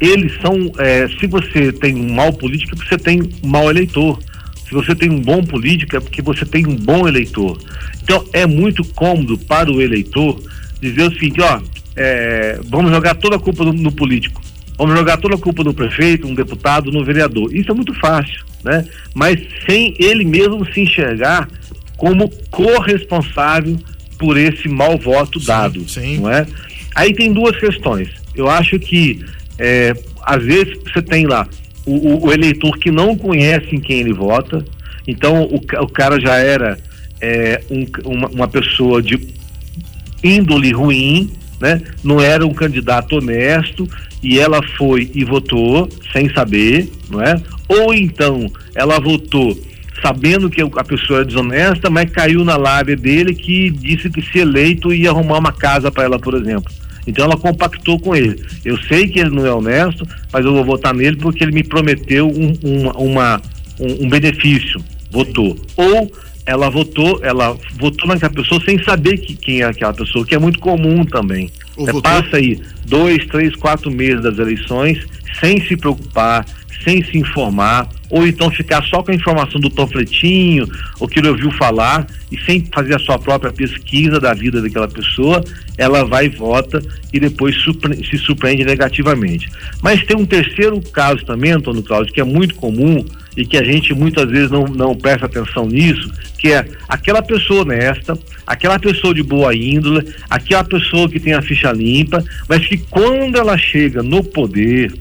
eles 0.00 0.32
são, 0.40 0.70
é, 0.78 1.08
se 1.08 1.26
você 1.26 1.72
tem 1.72 1.94
um 1.94 2.12
mau 2.12 2.32
político, 2.32 2.74
é 2.74 2.84
você 2.84 2.98
tem 2.98 3.22
um 3.22 3.48
mau 3.48 3.70
eleitor. 3.70 4.18
Se 4.66 4.72
você 4.72 4.94
tem 4.94 5.10
um 5.10 5.20
bom 5.20 5.42
político, 5.42 5.96
é 5.96 6.00
porque 6.00 6.22
você 6.22 6.44
tem 6.44 6.66
um 6.66 6.76
bom 6.76 7.06
eleitor. 7.06 7.58
Então, 8.02 8.24
é 8.32 8.46
muito 8.46 8.84
cômodo 8.84 9.36
para 9.38 9.70
o 9.70 9.80
eleitor 9.80 10.40
dizer 10.80 11.02
o 11.02 11.12
seguinte: 11.12 11.40
ó, 11.40 11.60
é, 11.96 12.58
vamos 12.64 12.90
jogar 12.90 13.14
toda 13.14 13.36
a 13.36 13.38
culpa 13.38 13.64
no, 13.64 13.72
no, 13.72 13.92
político. 13.92 14.40
Vamos 14.76 14.96
jogar 14.96 15.16
toda 15.18 15.36
a 15.36 15.38
culpa 15.38 15.62
no 15.62 15.72
prefeito, 15.72 16.26
no 16.26 16.34
deputado, 16.34 16.90
no 16.90 17.04
vereador. 17.04 17.54
Isso 17.54 17.70
é 17.70 17.74
muito 17.74 17.94
fácil, 17.94 18.44
né? 18.64 18.84
Mas 19.14 19.40
sem 19.66 19.94
ele 19.98 20.24
mesmo 20.24 20.66
se 20.72 20.80
enxergar 20.80 21.48
como 21.96 22.28
corresponsável 22.50 23.78
por 24.18 24.36
esse 24.36 24.68
mau 24.68 24.98
voto 24.98 25.38
dado, 25.38 25.88
sim. 25.88 26.18
não 26.18 26.30
é? 26.30 26.46
Aí 26.94 27.12
tem 27.12 27.32
duas 27.32 27.56
questões. 27.56 28.08
Eu 28.34 28.48
acho 28.48 28.78
que 28.78 29.24
é, 29.58 29.94
às 30.22 30.42
vezes 30.42 30.76
você 30.82 31.00
tem 31.00 31.26
lá 31.26 31.48
o, 31.86 32.26
o, 32.26 32.32
eleitor 32.32 32.78
que 32.78 32.90
não 32.90 33.16
conhece 33.16 33.74
em 33.74 33.80
quem 33.80 34.00
ele 34.00 34.12
vota, 34.12 34.64
então 35.06 35.44
o, 35.44 35.56
o 35.56 35.88
cara 35.88 36.18
já 36.18 36.36
era 36.36 36.78
é, 37.20 37.60
um, 37.70 37.86
uma, 38.04 38.28
uma 38.28 38.48
pessoa 38.48 39.02
de 39.02 39.18
índole 40.22 40.72
ruim, 40.72 41.30
né? 41.60 41.82
não 42.02 42.20
era 42.20 42.46
um 42.46 42.54
candidato 42.54 43.16
honesto 43.16 43.88
e 44.22 44.38
ela 44.38 44.60
foi 44.76 45.10
e 45.14 45.24
votou 45.24 45.88
sem 46.12 46.32
saber, 46.32 46.90
não 47.10 47.20
é? 47.20 47.40
Ou 47.68 47.92
então 47.92 48.50
ela 48.74 48.98
votou 48.98 49.56
sabendo 50.02 50.50
que 50.50 50.60
a 50.60 50.84
pessoa 50.84 51.20
é 51.20 51.24
desonesta, 51.24 51.88
mas 51.88 52.10
caiu 52.10 52.44
na 52.44 52.56
lábia 52.56 52.96
dele 52.96 53.34
que 53.34 53.70
disse 53.70 54.10
que 54.10 54.20
se 54.20 54.38
eleito 54.38 54.92
ia 54.92 55.10
arrumar 55.10 55.38
uma 55.38 55.52
casa 55.52 55.90
para 55.90 56.04
ela, 56.04 56.18
por 56.18 56.34
exemplo. 56.34 56.70
Então 57.06 57.24
ela 57.24 57.36
compactou 57.36 57.98
com 57.98 58.14
ele. 58.14 58.42
Eu 58.64 58.76
sei 58.84 59.08
que 59.08 59.20
ele 59.20 59.30
não 59.30 59.46
é 59.46 59.52
honesto, 59.52 60.06
mas 60.32 60.44
eu 60.44 60.52
vou 60.52 60.64
votar 60.64 60.94
nele 60.94 61.16
porque 61.16 61.44
ele 61.44 61.52
me 61.52 61.62
prometeu 61.62 62.28
um, 62.28 62.52
uma, 62.62 62.92
uma 62.96 63.42
um, 63.78 64.06
um, 64.06 64.08
benefício. 64.08 64.82
Votou. 65.10 65.58
Ou 65.76 66.10
ela 66.46 66.68
votou, 66.68 67.20
ela 67.22 67.56
votou 67.78 68.08
naquela 68.08 68.32
pessoa 68.32 68.60
sem 68.64 68.82
saber 68.82 69.18
que, 69.18 69.34
quem 69.34 69.60
é 69.60 69.64
aquela 69.64 69.92
pessoa, 69.92 70.26
que 70.26 70.34
é 70.34 70.38
muito 70.38 70.58
comum 70.58 71.04
também. 71.04 71.50
Você 71.76 72.00
passa 72.00 72.36
aí 72.36 72.60
dois, 72.86 73.24
três, 73.26 73.54
quatro 73.56 73.90
meses 73.90 74.22
das 74.22 74.38
eleições 74.38 75.04
sem 75.40 75.60
se 75.66 75.76
preocupar, 75.76 76.44
sem 76.84 77.02
se 77.04 77.18
informar, 77.18 77.88
ou 78.10 78.26
então 78.26 78.50
ficar 78.50 78.84
só 78.84 79.02
com 79.02 79.10
a 79.10 79.14
informação 79.14 79.60
do 79.60 79.70
panfletinho, 79.70 80.68
o 81.00 81.08
que 81.08 81.18
ele 81.18 81.28
ouviu 81.28 81.50
falar, 81.52 82.06
e 82.30 82.38
sem 82.42 82.64
fazer 82.72 82.94
a 82.94 82.98
sua 82.98 83.18
própria 83.18 83.52
pesquisa 83.52 84.20
da 84.20 84.34
vida 84.34 84.60
daquela 84.60 84.86
pessoa, 84.86 85.42
ela 85.76 86.04
vai 86.04 86.26
e 86.26 86.28
vota 86.28 86.80
e 87.12 87.18
depois 87.18 87.56
surpre 87.56 88.04
se 88.06 88.18
surpreende 88.18 88.64
negativamente. 88.64 89.50
Mas 89.82 90.04
tem 90.04 90.16
um 90.16 90.26
terceiro 90.26 90.80
caso 90.92 91.24
também, 91.24 91.52
Antônio 91.52 91.82
Cláudio, 91.82 92.12
que 92.12 92.20
é 92.20 92.24
muito 92.24 92.54
comum 92.54 93.04
e 93.36 93.44
que 93.44 93.56
a 93.56 93.64
gente 93.64 93.92
muitas 93.94 94.30
vezes 94.30 94.50
não, 94.50 94.64
não 94.64 94.94
presta 94.94 95.26
atenção 95.26 95.66
nisso, 95.66 96.10
que 96.38 96.52
é 96.52 96.66
aquela 96.88 97.22
pessoa 97.22 97.62
honesta, 97.62 98.18
aquela 98.46 98.78
pessoa 98.78 99.14
de 99.14 99.22
boa 99.22 99.54
índole, 99.54 100.12
aquela 100.30 100.64
pessoa 100.64 101.08
que 101.08 101.18
tem 101.18 101.34
a 101.34 101.42
ficha 101.42 101.72
limpa, 101.72 102.22
mas 102.48 102.66
que 102.66 102.78
quando 102.78 103.36
ela 103.36 103.56
chega 103.56 104.02
no 104.02 104.22
poder, 104.22 104.92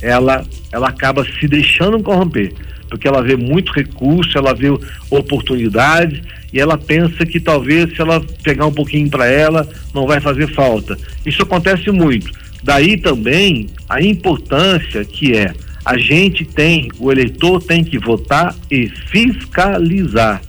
ela, 0.00 0.44
ela 0.70 0.88
acaba 0.88 1.24
se 1.40 1.48
deixando 1.48 2.02
corromper, 2.02 2.52
porque 2.88 3.08
ela 3.08 3.22
vê 3.22 3.36
muito 3.36 3.72
recurso, 3.72 4.36
ela 4.36 4.54
vê 4.54 4.68
oportunidades 5.10 6.20
e 6.52 6.60
ela 6.60 6.78
pensa 6.78 7.26
que 7.26 7.40
talvez 7.40 7.94
se 7.94 8.00
ela 8.00 8.24
pegar 8.42 8.66
um 8.66 8.72
pouquinho 8.72 9.10
para 9.10 9.26
ela 9.26 9.68
não 9.92 10.06
vai 10.06 10.20
fazer 10.20 10.46
falta. 10.54 10.96
Isso 11.26 11.42
acontece 11.42 11.90
muito. 11.90 12.30
Daí 12.62 12.96
também 12.96 13.66
a 13.88 14.00
importância 14.00 15.04
que 15.04 15.36
é 15.36 15.52
a 15.84 15.98
gente 15.98 16.44
tem, 16.44 16.90
o 16.98 17.12
eleitor 17.12 17.62
tem 17.62 17.84
que 17.84 17.98
votar 17.98 18.54
e 18.70 18.88
fiscalizar 18.88 20.40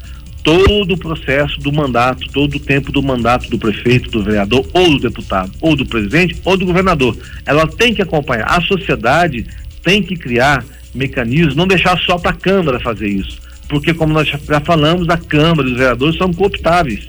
todo 0.42 0.94
o 0.94 0.98
processo 0.98 1.60
do 1.60 1.74
mandato, 1.74 2.30
todo 2.32 2.56
o 2.56 2.60
tempo 2.60 2.92
do 2.92 3.02
mandato 3.02 3.50
do 3.50 3.58
prefeito, 3.58 4.12
do 4.12 4.24
vereador, 4.24 4.66
ou 4.74 4.92
do 4.92 5.00
deputado, 5.00 5.52
ou 5.60 5.76
do 5.76 5.86
presidente, 5.86 6.40
ou 6.46 6.56
do 6.56 6.66
governador. 6.66 7.18
Ela 7.46 7.68
tem 7.68 7.94
que 7.94 8.02
acompanhar. 8.02 8.46
A 8.48 8.62
sociedade 8.62 9.46
tem 9.84 10.04
que 10.04 10.16
criar 10.16 10.64
mecanismos, 10.94 11.56
não 11.56 11.68
deixar 11.68 11.98
só 12.00 12.18
para 12.18 12.32
a 12.32 12.36
Câmara 12.36 12.80
fazer 12.80 13.08
isso. 13.08 13.40
Porque, 13.68 13.94
como 13.94 14.14
nós 14.14 14.28
já 14.28 14.60
falamos, 14.62 15.10
a 15.10 15.18
Câmara 15.18 15.68
e 15.68 15.72
os 15.72 15.78
vereadores 15.78 16.18
são 16.18 16.32
cooptáveis. 16.32 17.08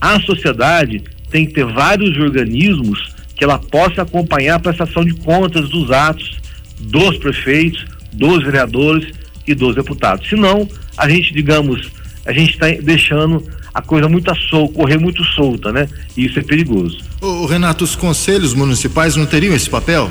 A 0.00 0.18
sociedade 0.20 1.04
tem 1.30 1.44
que 1.44 1.52
ter 1.52 1.66
vários 1.66 2.16
organismos 2.18 3.14
que 3.36 3.44
ela 3.44 3.58
possa 3.58 4.02
acompanhar 4.02 4.56
a 4.56 4.60
prestação 4.60 5.04
de 5.04 5.14
contas 5.14 5.68
dos 5.68 5.90
atos 5.90 6.39
dos 6.80 7.18
prefeitos, 7.18 7.84
dos 8.12 8.42
vereadores 8.42 9.12
e 9.46 9.54
dos 9.54 9.74
deputados. 9.74 10.28
Senão, 10.28 10.68
a 10.96 11.08
gente, 11.08 11.32
digamos, 11.32 11.90
a 12.24 12.32
gente 12.32 12.52
está 12.52 12.68
deixando 12.82 13.42
a 13.72 13.80
coisa 13.80 14.08
muito 14.08 14.34
sol, 14.48 14.68
correr 14.68 14.98
muito 14.98 15.24
solta, 15.24 15.72
né? 15.72 15.88
E 16.16 16.26
isso 16.26 16.38
é 16.38 16.42
perigoso. 16.42 16.98
O 17.20 17.46
Renato, 17.46 17.84
os 17.84 17.94
conselhos 17.94 18.54
municipais 18.54 19.16
não 19.16 19.26
teriam 19.26 19.54
esse 19.54 19.70
papel? 19.70 20.10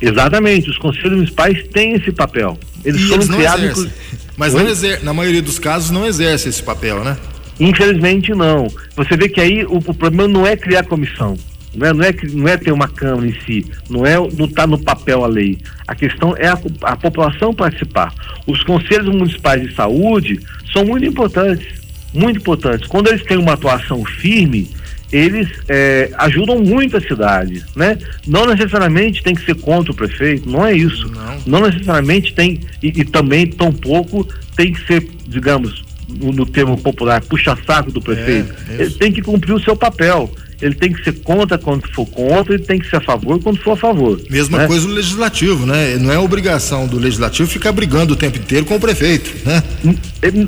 Exatamente, 0.00 0.70
os 0.70 0.78
conselhos 0.78 1.12
municipais 1.12 1.66
têm 1.68 1.94
esse 1.94 2.12
papel. 2.12 2.58
Eles 2.84 3.00
e 3.00 3.04
foram 3.04 3.22
eles 3.22 3.34
criados. 3.34 3.88
Mas 4.36 4.54
não 4.54 4.68
exer... 4.68 5.02
na 5.02 5.12
maioria 5.12 5.42
dos 5.42 5.58
casos 5.58 5.90
não 5.90 6.06
exerce 6.06 6.48
esse 6.48 6.62
papel, 6.62 7.02
né? 7.02 7.16
Infelizmente 7.58 8.32
não. 8.32 8.68
Você 8.96 9.16
vê 9.16 9.28
que 9.28 9.40
aí 9.40 9.64
o, 9.64 9.78
o 9.78 9.94
problema 9.94 10.28
não 10.28 10.46
é 10.46 10.56
criar 10.56 10.84
comissão. 10.84 11.36
Não 11.74 11.86
é, 11.86 11.92
não, 11.92 12.04
é, 12.04 12.14
não 12.32 12.48
é 12.48 12.56
ter 12.56 12.72
uma 12.72 12.88
Câmara 12.88 13.26
em 13.26 13.40
si, 13.40 13.66
não 13.90 14.04
é 14.06 14.16
não 14.16 14.46
está 14.46 14.66
no 14.66 14.78
papel 14.78 15.24
a 15.24 15.26
lei. 15.26 15.58
A 15.86 15.94
questão 15.94 16.34
é 16.36 16.48
a, 16.48 16.58
a 16.82 16.96
população 16.96 17.52
participar. 17.52 18.12
Os 18.46 18.62
conselhos 18.62 19.14
municipais 19.14 19.62
de 19.62 19.74
saúde 19.74 20.40
são 20.72 20.84
muito 20.84 21.04
importantes, 21.04 21.66
muito 22.12 22.38
importantes. 22.38 22.88
Quando 22.88 23.08
eles 23.08 23.22
têm 23.22 23.36
uma 23.36 23.52
atuação 23.52 24.04
firme, 24.04 24.70
eles 25.12 25.48
é, 25.68 26.10
ajudam 26.18 26.58
muito 26.58 26.96
a 26.96 27.00
cidade, 27.00 27.64
né? 27.74 27.98
Não 28.26 28.46
necessariamente 28.46 29.22
tem 29.22 29.34
que 29.34 29.44
ser 29.44 29.54
contra 29.54 29.92
o 29.92 29.94
prefeito, 29.94 30.48
não 30.48 30.66
é 30.66 30.74
isso. 30.74 31.08
Não, 31.08 31.60
não 31.60 31.66
necessariamente 31.68 32.34
tem, 32.34 32.60
e, 32.82 32.88
e 32.88 33.04
também 33.04 33.46
tampouco 33.46 34.26
tem 34.56 34.72
que 34.72 34.86
ser, 34.86 35.08
digamos, 35.26 35.82
no, 36.08 36.32
no 36.32 36.44
termo 36.44 36.76
popular, 36.76 37.22
puxa-saco 37.22 37.90
do 37.90 38.00
prefeito. 38.00 38.54
É, 38.70 38.82
Ele 38.82 38.90
tem 38.94 39.12
que 39.12 39.22
cumprir 39.22 39.54
o 39.54 39.60
seu 39.60 39.76
papel 39.76 40.30
ele 40.60 40.74
tem 40.74 40.92
que 40.92 41.04
ser 41.04 41.12
contra 41.20 41.56
quando 41.56 41.86
for 41.94 42.06
contra, 42.06 42.54
ele 42.54 42.64
tem 42.64 42.78
que 42.78 42.88
ser 42.88 42.96
a 42.96 43.00
favor 43.00 43.40
quando 43.40 43.58
for 43.58 43.72
a 43.72 43.76
favor. 43.76 44.20
Mesma 44.28 44.58
né? 44.58 44.66
coisa 44.66 44.86
o 44.86 44.90
legislativo, 44.90 45.64
né? 45.64 45.96
Não 45.96 46.12
é 46.12 46.18
obrigação 46.18 46.86
do 46.86 46.98
legislativo 46.98 47.48
ficar 47.48 47.70
brigando 47.70 48.14
o 48.14 48.16
tempo 48.16 48.38
inteiro 48.38 48.66
com 48.66 48.74
o 48.74 48.80
prefeito, 48.80 49.30
né? 49.46 49.62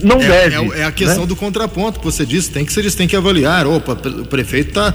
Não 0.02 0.20
é, 0.20 0.48
deve. 0.48 0.56
É, 0.56 0.80
é, 0.80 0.84
a 0.84 0.92
questão 0.92 1.22
né? 1.22 1.26
do 1.26 1.36
contraponto 1.36 2.00
que 2.00 2.04
você 2.04 2.26
disse, 2.26 2.50
tem 2.50 2.64
que 2.64 2.72
ser, 2.72 2.90
tem 2.92 3.06
que 3.06 3.14
avaliar. 3.14 3.66
Opa, 3.66 3.92
o 3.92 4.26
prefeito 4.26 4.72
tá. 4.72 4.92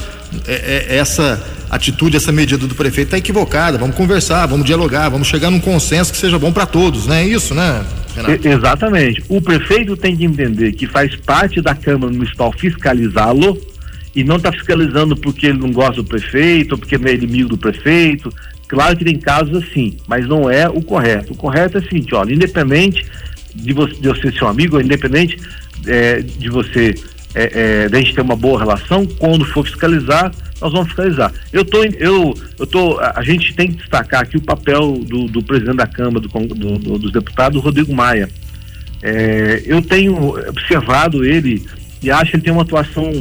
É, 0.48 0.86
é, 0.90 0.98
essa 0.98 1.42
atitude, 1.70 2.18
essa 2.18 2.32
medida 2.32 2.68
do 2.68 2.76
prefeito 2.76 3.08
está 3.08 3.18
equivocada. 3.18 3.78
Vamos 3.78 3.96
conversar, 3.96 4.46
vamos 4.48 4.66
dialogar, 4.66 5.08
vamos 5.08 5.28
chegar 5.28 5.50
num 5.50 5.62
consenso 5.62 6.12
que 6.12 6.18
seja 6.18 6.38
bom 6.38 6.52
para 6.52 6.66
todos, 6.66 7.08
né? 7.08 7.24
É 7.24 7.28
isso, 7.28 7.54
né? 7.54 7.86
Renato? 8.16 8.48
Exatamente. 8.48 9.24
O 9.30 9.42
prefeito 9.42 9.96
tem 9.96 10.16
que 10.16 10.26
entender 10.26 10.74
que 10.74 10.88
faz 10.88 11.16
parte 11.16 11.62
da 11.62 11.74
Câmara 11.74 12.12
Municipal 12.12 12.52
fiscalizá-lo 12.58 13.58
e 14.16 14.24
não 14.24 14.38
está 14.38 14.52
fiscalizando 14.52 15.16
porque 15.16 15.48
ele 15.48 15.60
não 15.60 15.72
gosta 15.72 16.02
do 16.02 16.06
prefeito, 16.06 16.72
ou 16.72 16.78
porque 16.78 16.96
ele 16.96 17.10
é 17.10 17.14
inimigo 17.16 17.50
do 17.50 17.58
prefeito. 17.58 18.34
Claro 18.68 18.98
que 18.98 19.04
tem 19.04 19.20
casos 19.20 19.64
assim, 19.64 19.98
mas 20.08 20.28
não 20.28 20.50
é 20.50 20.68
o 20.70 20.82
correto. 20.82 21.34
O 21.34 21.36
correto 21.36 21.78
é 21.78 21.82
o 21.82 21.84
seguinte, 21.84 22.16
olha, 22.16 22.34
independente 22.34 23.06
de 23.54 23.74
você, 23.74 23.94
de 23.94 24.08
você 24.08 24.32
ser 24.32 24.44
um 24.46 24.48
amigo, 24.48 24.80
independente 24.80 25.38
é, 25.86 26.22
de 26.22 26.50
você 26.50 26.96
é, 27.36 27.84
é, 27.84 27.90
de 27.90 27.96
a 27.96 28.00
gente 28.00 28.16
ter 28.16 28.22
uma 28.22 28.36
boa 28.36 28.58
relação, 28.58 29.06
quando 29.06 29.44
for 29.44 29.66
fiscalizar, 29.66 30.32
nós 30.62 30.72
vamos 30.72 30.88
fiscalizar. 30.88 31.34
Eu 31.52 31.66
tô, 31.66 31.84
eu, 31.84 32.34
eu 32.58 32.66
tô, 32.66 32.98
a 33.00 33.22
gente 33.22 33.54
tem 33.54 33.68
que 33.68 33.78
destacar 33.78 34.22
aqui 34.22 34.38
o 34.38 34.42
papel 34.42 34.94
do, 35.06 35.26
do 35.26 35.44
presidente 35.44 35.76
da 35.76 35.88
Câmara, 35.88 36.22
do, 36.22 36.30
do, 36.30 36.78
do, 36.80 36.98
dos 36.98 37.12
deputados, 37.12 37.62
Rodrigo 37.62 37.94
Maia. 37.94 38.30
É, 39.04 39.62
eu 39.66 39.82
tenho 39.82 40.16
observado 40.48 41.26
ele 41.26 41.66
e 42.02 42.10
acho 42.10 42.32
que 42.32 42.38
ele 42.38 42.44
tem 42.44 42.54
uma 42.54 42.62
atuação 42.62 43.12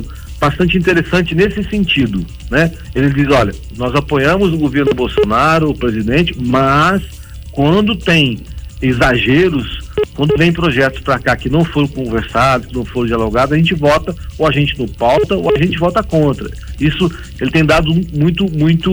bastante 0.44 0.76
interessante 0.76 1.34
nesse 1.34 1.64
sentido, 1.64 2.24
né? 2.50 2.70
Ele 2.94 3.10
diz, 3.10 3.28
olha, 3.28 3.52
nós 3.76 3.94
apoiamos 3.94 4.52
o 4.52 4.58
governo 4.58 4.92
Bolsonaro, 4.94 5.70
o 5.70 5.74
presidente, 5.74 6.34
mas 6.38 7.02
quando 7.50 7.96
tem 7.96 8.38
exageros, 8.82 9.78
quando 10.14 10.36
vem 10.36 10.52
projetos 10.52 11.00
para 11.00 11.18
cá 11.18 11.34
que 11.34 11.48
não 11.48 11.64
foram 11.64 11.88
conversados, 11.88 12.66
que 12.66 12.74
não 12.74 12.84
foram 12.84 13.06
dialogados, 13.06 13.52
a 13.52 13.56
gente 13.56 13.74
vota, 13.74 14.14
ou 14.36 14.46
a 14.46 14.52
gente 14.52 14.78
não 14.78 14.86
pauta, 14.86 15.34
ou 15.34 15.50
a 15.54 15.58
gente 15.58 15.78
vota 15.78 16.02
contra. 16.02 16.50
Isso 16.78 17.10
ele 17.40 17.50
tem 17.50 17.64
dado 17.64 17.90
muito, 18.12 18.44
muito, 18.52 18.90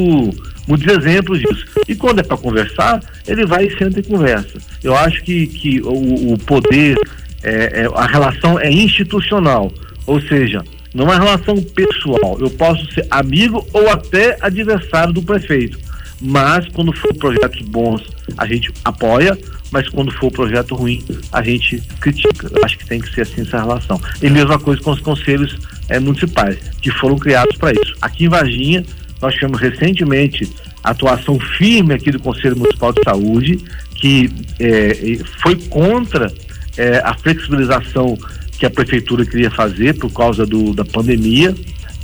muitos 0.67 0.87
exemplos 0.87 1.39
disso. 1.39 1.65
E 1.87 1.95
quando 1.95 2.19
é 2.19 2.23
para 2.23 2.37
conversar, 2.37 3.01
ele 3.27 3.45
vai 3.45 3.65
e 3.65 3.77
senta 3.77 3.99
e 3.99 4.03
conversa. 4.03 4.57
Eu 4.81 4.95
acho 4.95 5.21
que, 5.23 5.47
que 5.47 5.81
o, 5.81 6.33
o 6.33 6.37
poder, 6.37 6.97
é, 7.43 7.81
é, 7.81 7.89
a 7.93 8.05
relação 8.05 8.57
é 8.57 8.71
institucional, 8.71 9.71
ou 10.05 10.21
seja, 10.21 10.63
não 10.93 11.11
é 11.11 11.17
relação 11.17 11.55
pessoal. 11.61 12.37
Eu 12.39 12.49
posso 12.49 12.85
ser 12.93 13.05
amigo 13.09 13.65
ou 13.73 13.89
até 13.89 14.37
adversário 14.41 15.13
do 15.13 15.21
prefeito. 15.21 15.79
Mas 16.19 16.67
quando 16.69 16.93
for 16.93 17.13
projetos 17.15 17.61
bons, 17.61 18.03
a 18.37 18.45
gente 18.45 18.71
apoia, 18.85 19.37
mas 19.71 19.89
quando 19.89 20.11
for 20.11 20.31
projeto 20.31 20.75
ruim, 20.75 21.03
a 21.31 21.41
gente 21.41 21.81
critica. 21.99 22.47
Eu 22.51 22.63
acho 22.63 22.77
que 22.77 22.85
tem 22.85 22.99
que 22.99 23.11
ser 23.13 23.21
assim 23.21 23.41
essa 23.41 23.59
relação. 23.59 23.99
E 24.21 24.29
mesma 24.29 24.59
coisa 24.59 24.81
com 24.81 24.91
os 24.91 24.99
conselhos 24.99 25.57
é, 25.89 25.99
municipais, 25.99 26.57
que 26.81 26.91
foram 26.91 27.17
criados 27.17 27.57
para 27.57 27.71
isso. 27.71 27.95
Aqui 28.01 28.25
em 28.25 28.29
Varginha, 28.29 28.85
nós 29.21 29.33
tivemos 29.33 29.59
recentemente 29.59 30.47
atuação 30.83 31.39
firme 31.39 31.93
aqui 31.93 32.11
do 32.11 32.19
Conselho 32.19 32.57
Municipal 32.57 32.91
de 32.91 33.01
Saúde, 33.03 33.59
que 33.95 34.29
é, 34.59 35.17
foi 35.41 35.55
contra 35.55 36.31
é, 36.77 37.01
a 37.03 37.13
flexibilização 37.13 38.17
que 38.61 38.65
a 38.67 38.69
prefeitura 38.69 39.25
queria 39.25 39.49
fazer 39.49 39.97
por 39.97 40.13
causa 40.13 40.45
do, 40.45 40.71
da 40.71 40.85
pandemia, 40.85 41.55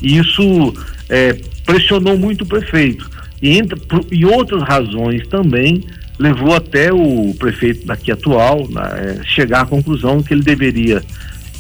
e 0.02 0.18
isso 0.18 0.74
é, 1.08 1.34
pressionou 1.64 2.18
muito 2.18 2.46
o 2.46 2.48
prefeito. 2.48 3.08
E, 3.40 3.60
entre, 3.60 3.80
e 4.12 4.26
outras 4.26 4.64
razões 4.64 5.28
também 5.28 5.84
levou 6.18 6.56
até 6.56 6.92
o 6.92 7.32
prefeito 7.38 7.86
daqui 7.86 8.12
atual 8.12 8.68
é, 8.76 9.24
chegar 9.24 9.62
à 9.62 9.66
conclusão 9.68 10.24
que 10.24 10.34
ele 10.34 10.42
deveria 10.42 11.04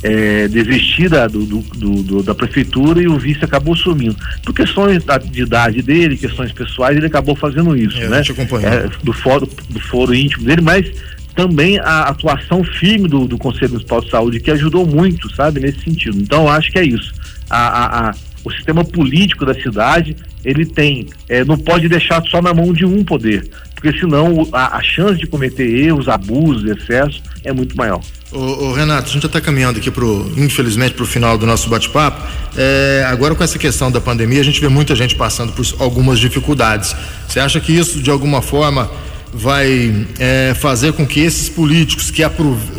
é, 0.01 0.47
desistir 0.47 1.10
da, 1.10 1.27
do, 1.27 1.45
do, 1.45 1.62
do, 2.01 2.23
da 2.23 2.33
prefeitura 2.33 2.99
e 2.99 3.07
o 3.07 3.19
vice 3.19 3.45
acabou 3.45 3.75
sumindo. 3.75 4.15
Por 4.43 4.55
questões 4.55 5.03
da, 5.03 5.19
de 5.19 5.43
idade 5.43 5.83
dele, 5.83 6.17
questões 6.17 6.51
pessoais, 6.51 6.97
ele 6.97 7.05
acabou 7.05 7.36
fazendo 7.36 7.77
isso, 7.77 8.01
é, 8.01 8.07
né? 8.07 8.23
É, 8.63 8.89
do 9.03 9.13
foro, 9.13 9.47
do 9.69 9.79
foro 9.79 10.15
íntimo 10.15 10.43
dele, 10.43 10.62
mas 10.62 10.91
também 11.38 11.78
a 11.78 12.02
atuação 12.02 12.63
firme 12.63 13.08
do, 13.08 13.28
do 13.28 13.38
Conselho 13.38 13.69
Municipal 13.69 14.02
de 14.02 14.10
Saúde, 14.10 14.39
que 14.39 14.50
ajudou 14.50 14.88
muito, 14.88 15.34
sabe, 15.36 15.60
nesse 15.60 15.82
sentido. 15.82 16.17
Então, 16.19 16.50
acho 16.50 16.71
que 16.71 16.80
é 16.80 16.84
isso. 16.84 17.13
A, 17.47 17.67
a, 17.67 18.10
a, 18.10 18.15
o 18.43 18.52
sistema 18.52 18.84
político 18.84 19.45
da 19.45 19.54
cidade, 19.54 20.15
ele 20.43 20.65
tem, 20.65 21.06
é, 21.30 21.45
não 21.45 21.56
pode 21.56 21.88
deixar 21.88 22.23
só 22.23 22.41
na 22.41 22.56
mão 22.56 22.73
de 22.73 22.86
um 22.86 23.04
poder, 23.04 23.47
porque 23.76 23.97
senão 24.00 24.50
a, 24.52 24.78
a 24.78 24.82
chance 24.82 25.19
de 25.19 25.28
cometer 25.28 25.63
erros, 25.63 26.10
abusos, 26.10 26.63
excessos 26.65 27.21
é 27.43 27.54
muito 27.54 27.78
maior. 27.78 28.02
Ô, 28.32 28.39
ô, 28.39 28.73
Renato, 28.73 29.08
a 29.08 29.13
gente 29.13 29.21
já 29.21 29.28
está 29.28 29.39
caminhando 29.39 29.78
aqui 29.78 29.91
pro, 29.91 30.32
infelizmente, 30.36 30.95
para 30.95 31.04
o 31.04 31.08
final 31.08 31.38
do 31.38 31.45
nosso 31.45 31.69
bate-papo. 31.69 32.28
É, 32.58 33.06
agora 33.08 33.36
com 33.36 33.43
essa 33.43 33.60
questão 33.60 33.91
da 33.91 34.02
pandemia, 34.02 34.41
a 34.41 34.43
gente 34.43 34.60
vê 34.60 34.67
muita 34.67 34.95
gente 34.95 35.15
passando 35.15 35.54
por 35.54 35.65
algumas 35.78 36.17
dificuldades. 36.17 36.95
Você 37.28 37.39
acha 37.39 37.60
que 37.60 37.71
isso, 37.78 38.02
de 38.02 38.10
alguma 38.10 38.41
forma, 38.41 38.89
vai 39.34 40.08
é, 40.20 40.54
fazer 40.60 40.94
com 40.94 41.06
que 41.06 41.20
esses 41.20 41.50
políticos 41.50 42.10
que 42.12 42.24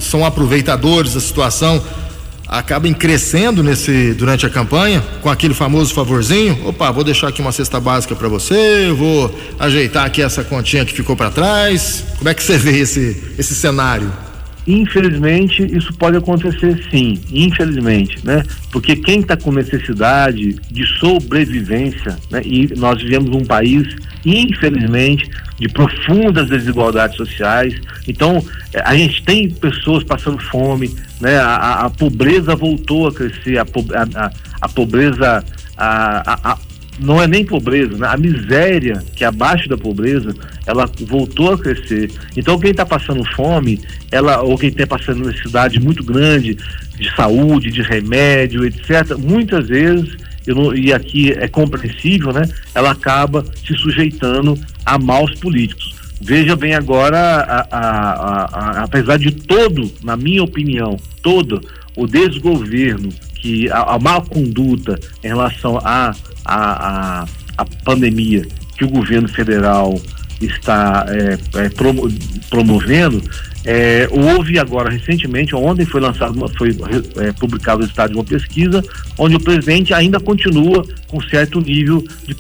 são 0.01 0.25
aproveitadores 0.25 1.15
da 1.15 1.21
situação 1.21 1.83
acabem 2.49 2.95
crescendo 2.95 3.63
nesse 3.63 4.15
durante 4.15 4.47
a 4.47 4.51
campanha 4.51 5.05
com 5.21 5.29
aquele 5.29 5.53
famoso 5.53 5.93
favorzinho. 5.93 6.67
Opa, 6.67 6.91
vou 6.91 7.05
deixar 7.05 7.29
aqui 7.29 7.43
uma 7.43 7.53
cesta 7.53 7.79
básica 7.79 8.17
para 8.17 8.29
você, 8.29 8.91
vou 8.91 9.35
ajeitar 9.59 10.07
aqui 10.07 10.23
essa 10.23 10.43
continha 10.43 10.85
que 10.85 10.95
ficou 10.95 11.15
para 11.15 11.31
trás. 11.31 12.05
Como 12.17 12.29
é 12.29 12.35
que 12.35 12.43
você 12.43 12.57
vê 12.57 12.79
esse 12.79 13.35
esse 13.37 13.55
cenário? 13.55 14.11
Infelizmente, 14.69 15.65
isso 15.75 15.95
pode 15.95 16.19
acontecer 16.19 16.79
sim, 16.91 17.19
infelizmente, 17.33 18.19
né? 18.23 18.43
Porque 18.71 18.95
quem 18.97 19.21
está 19.21 19.35
com 19.35 19.51
necessidade 19.51 20.53
de 20.71 20.87
sobrevivência, 20.99 22.19
né? 22.31 22.43
E 22.45 22.71
nós 22.77 23.01
vivemos 23.01 23.35
um 23.35 23.47
país, 23.47 23.89
infelizmente, 24.27 25.27
de 25.59 25.69
profundas 25.71 26.51
desigualdades 26.51 27.17
sociais. 27.17 27.75
Então, 28.07 28.45
eh, 28.75 28.83
a 28.85 28.95
gente 28.95 29.23
tem 29.25 29.49
pessoas 29.49 30.05
passando 30.05 30.39
fome, 30.39 30.95
né? 31.19 31.39
A, 31.39 31.87
a 31.87 31.91
pobreza 31.91 32.55
voltou 32.55 33.09
a 33.09 33.13
crescer, 33.15 33.57
a, 33.57 33.63
a, 33.63 34.31
a 34.61 34.69
pobreza, 34.69 35.43
a, 35.79 36.51
a, 36.53 36.59
não 36.99 37.23
é 37.23 37.27
nem 37.27 37.45
pobreza, 37.45 37.97
né? 37.97 38.09
a 38.09 38.17
miséria 38.17 39.03
que 39.15 39.25
é 39.25 39.27
abaixo 39.27 39.69
da 39.69 39.77
pobreza, 39.77 40.35
ela 40.67 40.91
voltou 41.07 41.53
a 41.53 41.59
crescer. 41.59 42.11
Então 42.37 42.59
quem 42.59 42.71
está 42.71 42.85
passando 42.85 43.25
fome, 43.35 43.81
ela 44.11 44.43
ou 44.43 44.59
quem 44.59 44.69
está 44.69 44.87
passando 44.87 45.27
necessidade 45.27 45.81
muito 45.81 46.03
grande 46.05 46.57
de 46.99 47.15
saúde, 47.15 47.71
de 47.71 47.83
remédio, 47.83 48.65
etc. 48.65 49.17
Muitas 49.19 49.69
vezes 49.69 50.17
não, 50.47 50.75
e 50.75 50.93
aqui 50.93 51.33
é 51.33 51.47
compreensível, 51.47 52.33
né? 52.33 52.43
Ela 52.75 52.93
acaba 52.93 53.45
se 53.67 53.75
sujeitando 53.75 54.59
a 54.85 54.99
maus 54.99 55.35
políticos. 55.35 55.95
Veja 56.21 56.57
bem 56.57 56.75
agora, 56.75 57.19
a, 57.19 57.67
a, 57.71 58.45
a, 58.45 58.85
apesar 58.85 59.19
de 59.19 59.31
todo, 59.31 59.91
na 60.03 60.17
minha 60.17 60.43
opinião, 60.43 60.97
todo 61.23 61.61
o 61.95 62.07
desgoverno, 62.07 63.11
que 63.41 63.71
a, 63.71 63.95
a 63.95 63.99
má 63.99 64.21
conduta 64.21 64.99
em 65.23 65.29
relação 65.29 65.79
à 65.79 66.15
a, 66.45 67.23
a, 67.23 67.27
a, 67.57 67.65
pandemia 67.85 68.47
que 68.77 68.85
o 68.85 68.89
governo 68.89 69.29
federal 69.29 70.01
está 70.41 71.05
é, 71.09 71.39
é, 71.59 71.69
promo, 71.71 72.09
promovendo, 72.49 73.23
é, 73.65 74.09
houve 74.11 74.59
agora 74.59 74.91
recentemente, 74.91 75.55
ontem 75.55 75.85
foi 75.85 76.01
lançado, 76.01 76.35
foi 76.57 76.71
é, 77.17 77.33
publicado 77.33 77.79
o 77.79 77.81
resultado 77.83 78.13
de 78.13 78.17
uma 78.17 78.25
pesquisa, 78.25 78.83
onde 79.19 79.37
o 79.37 79.41
presidente 79.41 79.93
ainda 79.93 80.21
continua 80.21 80.85
com 81.09 81.21
certo 81.23 81.61
nível 81.61 82.05
de 82.27 82.35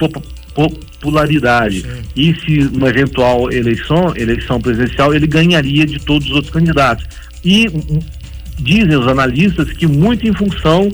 popularidade. 0.54 1.82
Sim. 1.82 1.88
E 2.16 2.34
se 2.40 2.58
uma 2.74 2.88
eventual 2.88 3.52
eleição, 3.52 4.14
eleição 4.16 4.61
presidencial, 4.61 5.12
ele 5.12 5.26
ganharia 5.26 5.84
de 5.84 5.98
todos 5.98 6.28
os 6.28 6.34
outros 6.34 6.52
candidatos. 6.52 7.04
E 7.44 7.68
dizem 8.59 8.97
os 8.97 9.07
analistas 9.07 9.73
que 9.73 9.87
muito 9.87 10.27
em 10.27 10.33
função 10.33 10.88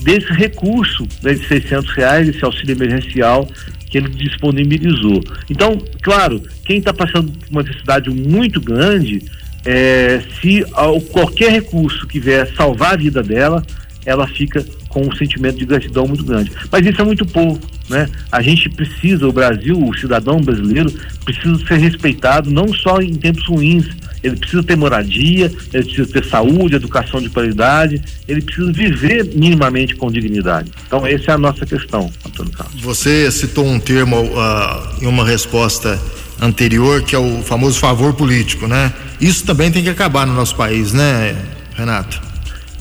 desse 0.00 0.32
recurso 0.32 1.06
né, 1.22 1.34
de 1.34 1.46
600 1.46 1.90
reais, 1.92 2.28
esse 2.28 2.44
auxílio 2.44 2.72
emergencial 2.72 3.48
que 3.90 3.98
ele 3.98 4.08
disponibilizou. 4.10 5.22
Então, 5.50 5.78
claro, 6.02 6.42
quem 6.64 6.78
está 6.78 6.92
passando 6.92 7.32
por 7.32 7.48
uma 7.50 7.62
necessidade 7.62 8.10
muito 8.10 8.60
grande, 8.60 9.22
é, 9.64 10.22
se 10.40 10.64
qualquer 11.10 11.50
recurso 11.50 12.06
que 12.06 12.20
vier 12.20 12.46
salvar 12.54 12.94
a 12.94 12.96
vida 12.96 13.22
dela, 13.22 13.64
ela 14.04 14.26
fica 14.26 14.64
com 14.98 15.06
um 15.06 15.16
sentimento 15.16 15.58
de 15.58 15.64
gratidão 15.64 16.06
muito 16.06 16.24
grande. 16.24 16.50
Mas 16.70 16.84
isso 16.84 17.00
é 17.00 17.04
muito 17.04 17.24
pouco, 17.24 17.60
né? 17.88 18.08
A 18.32 18.42
gente 18.42 18.68
precisa, 18.68 19.26
o 19.28 19.32
Brasil, 19.32 19.78
o 19.78 19.96
cidadão 19.96 20.40
brasileiro, 20.40 20.92
precisa 21.24 21.56
ser 21.66 21.78
respeitado 21.78 22.50
não 22.50 22.72
só 22.72 23.00
em 23.00 23.14
tempos 23.14 23.46
ruins, 23.46 23.86
ele 24.22 24.36
precisa 24.36 24.62
ter 24.64 24.76
moradia, 24.76 25.52
ele 25.72 25.84
precisa 25.84 26.12
ter 26.12 26.24
saúde, 26.24 26.74
educação 26.74 27.20
de 27.20 27.30
qualidade, 27.30 28.02
ele 28.26 28.42
precisa 28.42 28.72
viver 28.72 29.30
minimamente 29.34 29.94
com 29.94 30.10
dignidade. 30.10 30.72
Então, 30.86 31.06
essa 31.06 31.30
é 31.30 31.34
a 31.34 31.38
nossa 31.38 31.64
questão, 31.64 32.10
Antônio 32.26 32.52
Carlos. 32.52 32.80
Você 32.82 33.30
citou 33.30 33.64
um 33.64 33.78
termo 33.78 34.16
uh, 34.22 35.04
em 35.04 35.06
uma 35.06 35.24
resposta 35.24 36.00
anterior, 36.40 37.02
que 37.02 37.14
é 37.14 37.18
o 37.18 37.42
famoso 37.42 37.78
favor 37.78 38.14
político, 38.14 38.66
né? 38.66 38.92
Isso 39.20 39.44
também 39.44 39.70
tem 39.70 39.82
que 39.82 39.90
acabar 39.90 40.26
no 40.26 40.34
nosso 40.34 40.56
país, 40.56 40.92
né, 40.92 41.36
Renato? 41.74 42.27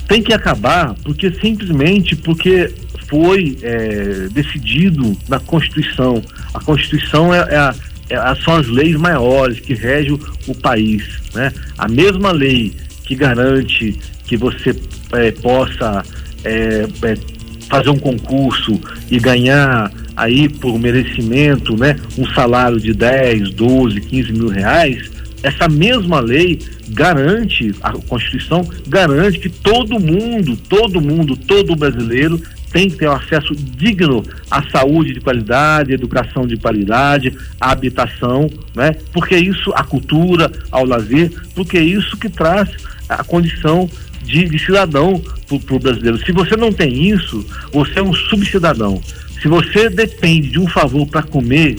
Tem 0.07 0.23
que 0.23 0.33
acabar 0.33 0.95
porque 1.03 1.31
simplesmente 1.41 2.15
porque 2.15 2.73
foi 3.07 3.57
é, 3.61 4.27
decidido 4.31 5.17
na 5.27 5.39
Constituição. 5.39 6.21
A 6.53 6.59
Constituição 6.59 7.33
é, 7.33 7.39
é, 7.39 8.15
é, 8.15 8.35
são 8.43 8.55
as 8.55 8.67
leis 8.67 8.95
maiores 8.95 9.59
que 9.59 9.73
regem 9.73 10.13
o, 10.13 10.19
o, 10.47 10.55
país. 10.55 11.03
Né? 11.33 11.51
A 11.77 11.87
mesma 11.87 12.31
lei 12.31 12.73
que 13.03 13.15
garante 13.15 13.97
que 14.25 14.37
você 14.37 14.75
é, 15.13 15.31
possa 15.31 16.03
é, 16.43 16.87
fazer 17.69 17.89
um 17.89 17.97
concurso 17.97 18.79
e 19.09 19.19
ganhar 19.19 19.91
aí 20.15 20.49
por 20.49 20.79
merecimento 20.79 21.77
né, 21.77 21.95
um 22.17 22.25
salário 22.33 22.79
de 22.79 22.93
10, 22.93 23.51
12, 23.51 24.01
15 24.01 24.33
mil 24.33 24.47
reais, 24.47 25.11
essa 25.43 25.69
mesma 25.69 26.19
lei 26.19 26.59
garante, 26.89 27.73
a 27.81 27.91
Constituição 27.93 28.67
garante 28.87 29.39
que 29.39 29.49
todo 29.49 29.99
mundo, 29.99 30.55
todo 30.55 31.01
mundo, 31.01 31.35
todo 31.35 31.75
brasileiro 31.75 32.41
tem 32.71 32.89
que 32.89 32.97
ter 32.97 33.07
um 33.09 33.13
acesso 33.13 33.55
digno 33.55 34.23
à 34.51 34.61
saúde 34.69 35.13
de 35.13 35.21
qualidade, 35.21 35.93
educação 35.93 36.45
de 36.45 36.57
qualidade, 36.57 37.35
à 37.59 37.71
habitação, 37.71 38.49
né? 38.75 38.93
Porque 39.13 39.37
isso, 39.37 39.71
a 39.73 39.83
cultura, 39.83 40.51
ao 40.71 40.85
lazer, 40.85 41.31
porque 41.55 41.77
é 41.77 41.83
isso 41.83 42.17
que 42.17 42.29
traz 42.29 42.69
a 43.07 43.23
condição 43.23 43.89
de, 44.23 44.45
de 44.49 44.59
cidadão 44.59 45.21
para 45.65 45.75
o 45.75 45.79
brasileiro. 45.79 46.23
Se 46.25 46.31
você 46.31 46.57
não 46.57 46.71
tem 46.71 47.09
isso, 47.09 47.45
você 47.71 47.99
é 47.99 48.03
um 48.03 48.13
subcidadão. 48.13 49.01
Se 49.41 49.47
você 49.47 49.89
depende 49.89 50.49
de 50.49 50.59
um 50.59 50.67
favor 50.67 51.07
para 51.07 51.23
comer, 51.23 51.77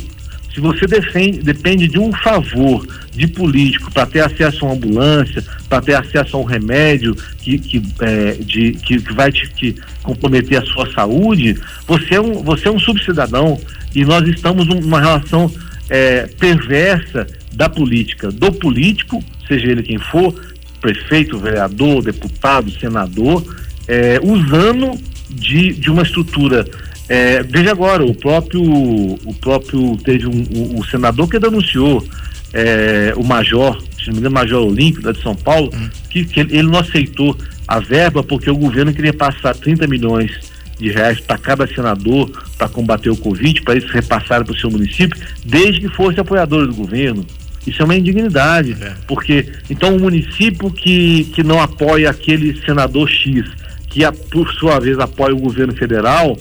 se 0.54 0.60
você 0.60 0.86
defende, 0.86 1.38
depende 1.38 1.88
de 1.88 1.98
um 1.98 2.12
favor 2.12 2.86
de 3.12 3.26
político 3.26 3.92
para 3.92 4.06
ter 4.06 4.20
acesso 4.20 4.64
a 4.64 4.68
uma 4.68 4.74
ambulância, 4.74 5.44
para 5.68 5.80
ter 5.82 5.94
acesso 5.94 6.36
a 6.36 6.40
um 6.40 6.44
remédio 6.44 7.14
que, 7.38 7.58
que, 7.58 7.82
é, 8.00 8.32
de, 8.34 8.72
que, 8.72 9.00
que 9.00 9.12
vai 9.12 9.30
te 9.30 9.48
que 9.50 9.76
comprometer 10.02 10.58
a 10.62 10.66
sua 10.66 10.90
saúde, 10.92 11.60
você 11.86 12.14
é 12.14 12.20
um, 12.20 12.42
você 12.42 12.68
é 12.68 12.70
um 12.70 12.78
subcidadão 12.78 13.60
e 13.94 14.04
nós 14.04 14.26
estamos 14.28 14.66
numa 14.66 15.00
relação 15.00 15.52
é, 15.90 16.26
perversa 16.38 17.26
da 17.52 17.68
política, 17.68 18.30
do 18.30 18.52
político, 18.52 19.22
seja 19.46 19.70
ele 19.70 19.82
quem 19.82 19.98
for, 19.98 20.34
prefeito, 20.80 21.38
vereador, 21.38 22.02
deputado, 22.02 22.70
senador, 22.70 23.44
é, 23.86 24.20
usando 24.22 24.98
de, 25.28 25.72
de 25.72 25.90
uma 25.90 26.02
estrutura 26.02 26.64
é, 27.08 27.42
veja 27.42 27.70
agora, 27.70 28.04
o 28.04 28.14
próprio, 28.14 28.62
o 28.62 29.34
próprio 29.40 29.96
teve 29.98 30.26
um, 30.26 30.44
o, 30.54 30.80
o 30.80 30.86
senador 30.86 31.28
que 31.28 31.38
denunciou 31.38 32.06
é, 32.52 33.14
o 33.16 33.24
major, 33.24 33.80
se 33.98 34.08
não 34.08 34.14
me 34.14 34.20
engano, 34.20 34.34
major 34.34 34.66
Olímpio, 34.66 35.02
da 35.02 35.12
de 35.12 35.22
São 35.22 35.34
Paulo, 35.34 35.70
hum. 35.74 35.88
que, 36.10 36.24
que 36.24 36.40
ele, 36.40 36.58
ele, 36.58 36.68
não 36.68 36.78
aceitou 36.78 37.36
a 37.66 37.80
verba 37.80 38.22
porque 38.22 38.50
o 38.50 38.56
governo 38.56 38.92
queria 38.92 39.12
passar 39.12 39.54
30 39.54 39.86
milhões 39.86 40.30
de 40.78 40.90
reais 40.90 41.18
para 41.20 41.38
cada 41.38 41.66
senador 41.66 42.30
para 42.56 42.68
combater 42.68 43.10
o 43.10 43.16
Covid, 43.16 43.62
para 43.62 43.76
eles 43.76 43.90
repassarem 43.90 44.44
para 44.44 44.54
o 44.54 44.58
seu 44.58 44.70
município, 44.70 45.20
desde 45.44 45.80
que 45.80 45.88
fosse 45.88 46.20
apoiador 46.20 46.66
do 46.66 46.74
governo. 46.74 47.26
Isso 47.66 47.82
é 47.82 47.84
uma 47.84 47.96
indignidade, 47.96 48.76
é. 48.80 48.94
porque 49.06 49.46
então 49.68 49.96
o 49.96 50.00
município 50.00 50.70
que, 50.70 51.24
que 51.34 51.42
não 51.42 51.60
apoia 51.60 52.08
aquele 52.08 52.58
senador 52.64 53.08
X, 53.08 53.44
que 53.88 54.04
a, 54.04 54.12
por 54.12 54.48
sua 54.54 54.78
vez 54.78 54.98
apoia 54.98 55.34
o 55.34 55.38
governo 55.38 55.74
federal, 55.74 56.38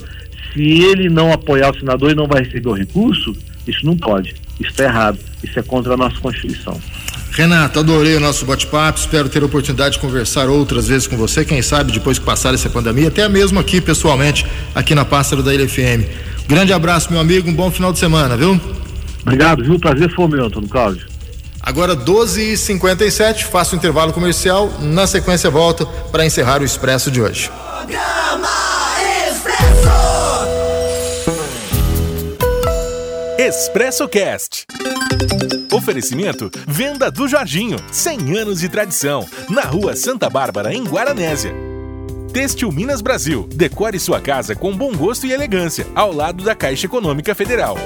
se 0.57 0.81
ele 0.83 1.09
não 1.09 1.31
apoiar 1.31 1.71
o 1.71 1.79
senador 1.79 2.11
e 2.11 2.15
não 2.15 2.27
vai 2.27 2.41
receber 2.43 2.69
o 2.69 2.73
recurso, 2.73 3.35
isso 3.67 3.85
não 3.85 3.95
pode. 3.95 4.35
Isso 4.59 4.71
está 4.71 4.85
errado. 4.85 5.19
Isso 5.43 5.57
é 5.59 5.61
contra 5.61 5.93
a 5.93 5.97
nossa 5.97 6.19
Constituição. 6.19 6.79
Renato, 7.31 7.79
adorei 7.79 8.15
o 8.15 8.19
nosso 8.19 8.45
bate-papo. 8.45 8.97
Espero 8.97 9.29
ter 9.29 9.43
a 9.43 9.45
oportunidade 9.45 9.93
de 9.93 9.99
conversar 9.99 10.49
outras 10.49 10.87
vezes 10.87 11.05
com 11.05 11.15
você. 11.15 11.45
Quem 11.45 11.61
sabe 11.61 11.91
depois 11.91 12.17
que 12.17 12.25
passar 12.25 12.53
essa 12.55 12.69
pandemia, 12.69 13.09
até 13.09 13.29
mesmo 13.29 13.59
aqui 13.59 13.79
pessoalmente, 13.79 14.45
aqui 14.73 14.95
na 14.95 15.05
Pássaro 15.05 15.43
da 15.43 15.53
LFM. 15.53 16.07
Grande 16.47 16.73
abraço, 16.73 17.11
meu 17.11 17.21
amigo. 17.21 17.47
Um 17.47 17.53
bom 17.53 17.69
final 17.69 17.93
de 17.93 17.99
semana, 17.99 18.35
viu? 18.35 18.59
Obrigado, 19.21 19.63
viu? 19.63 19.79
Prazer 19.79 20.11
foi 20.15 20.27
meu, 20.27 20.45
Antônio 20.45 20.67
Cláudio. 20.67 21.05
Agora 21.61 21.95
12h57, 21.95 23.43
faço 23.43 23.75
o 23.75 23.77
intervalo 23.77 24.13
comercial. 24.13 24.73
Na 24.81 25.05
sequência, 25.05 25.49
volto 25.51 25.85
para 26.11 26.25
encerrar 26.25 26.61
o 26.61 26.65
Expresso 26.65 27.11
de 27.11 27.21
hoje. 27.21 27.51
Programa 27.77 28.66
Expresso 33.47 34.09
Cast. 34.09 34.65
Oferecimento 35.71 36.51
Venda 36.67 37.09
do 37.09 37.29
Jorginho, 37.29 37.77
100 37.93 38.37
anos 38.37 38.59
de 38.59 38.67
tradição, 38.67 39.25
na 39.49 39.61
Rua 39.61 39.95
Santa 39.95 40.29
Bárbara, 40.29 40.73
em 40.73 40.83
Guaranésia. 40.83 41.53
Têxtil 42.33 42.69
Minas 42.73 42.99
Brasil, 42.99 43.47
decore 43.49 44.01
sua 44.01 44.19
casa 44.19 44.53
com 44.53 44.75
bom 44.75 44.93
gosto 44.93 45.25
e 45.25 45.31
elegância, 45.31 45.87
ao 45.95 46.11
lado 46.11 46.43
da 46.43 46.53
Caixa 46.53 46.87
Econômica 46.87 47.33
Federal. 47.33 47.77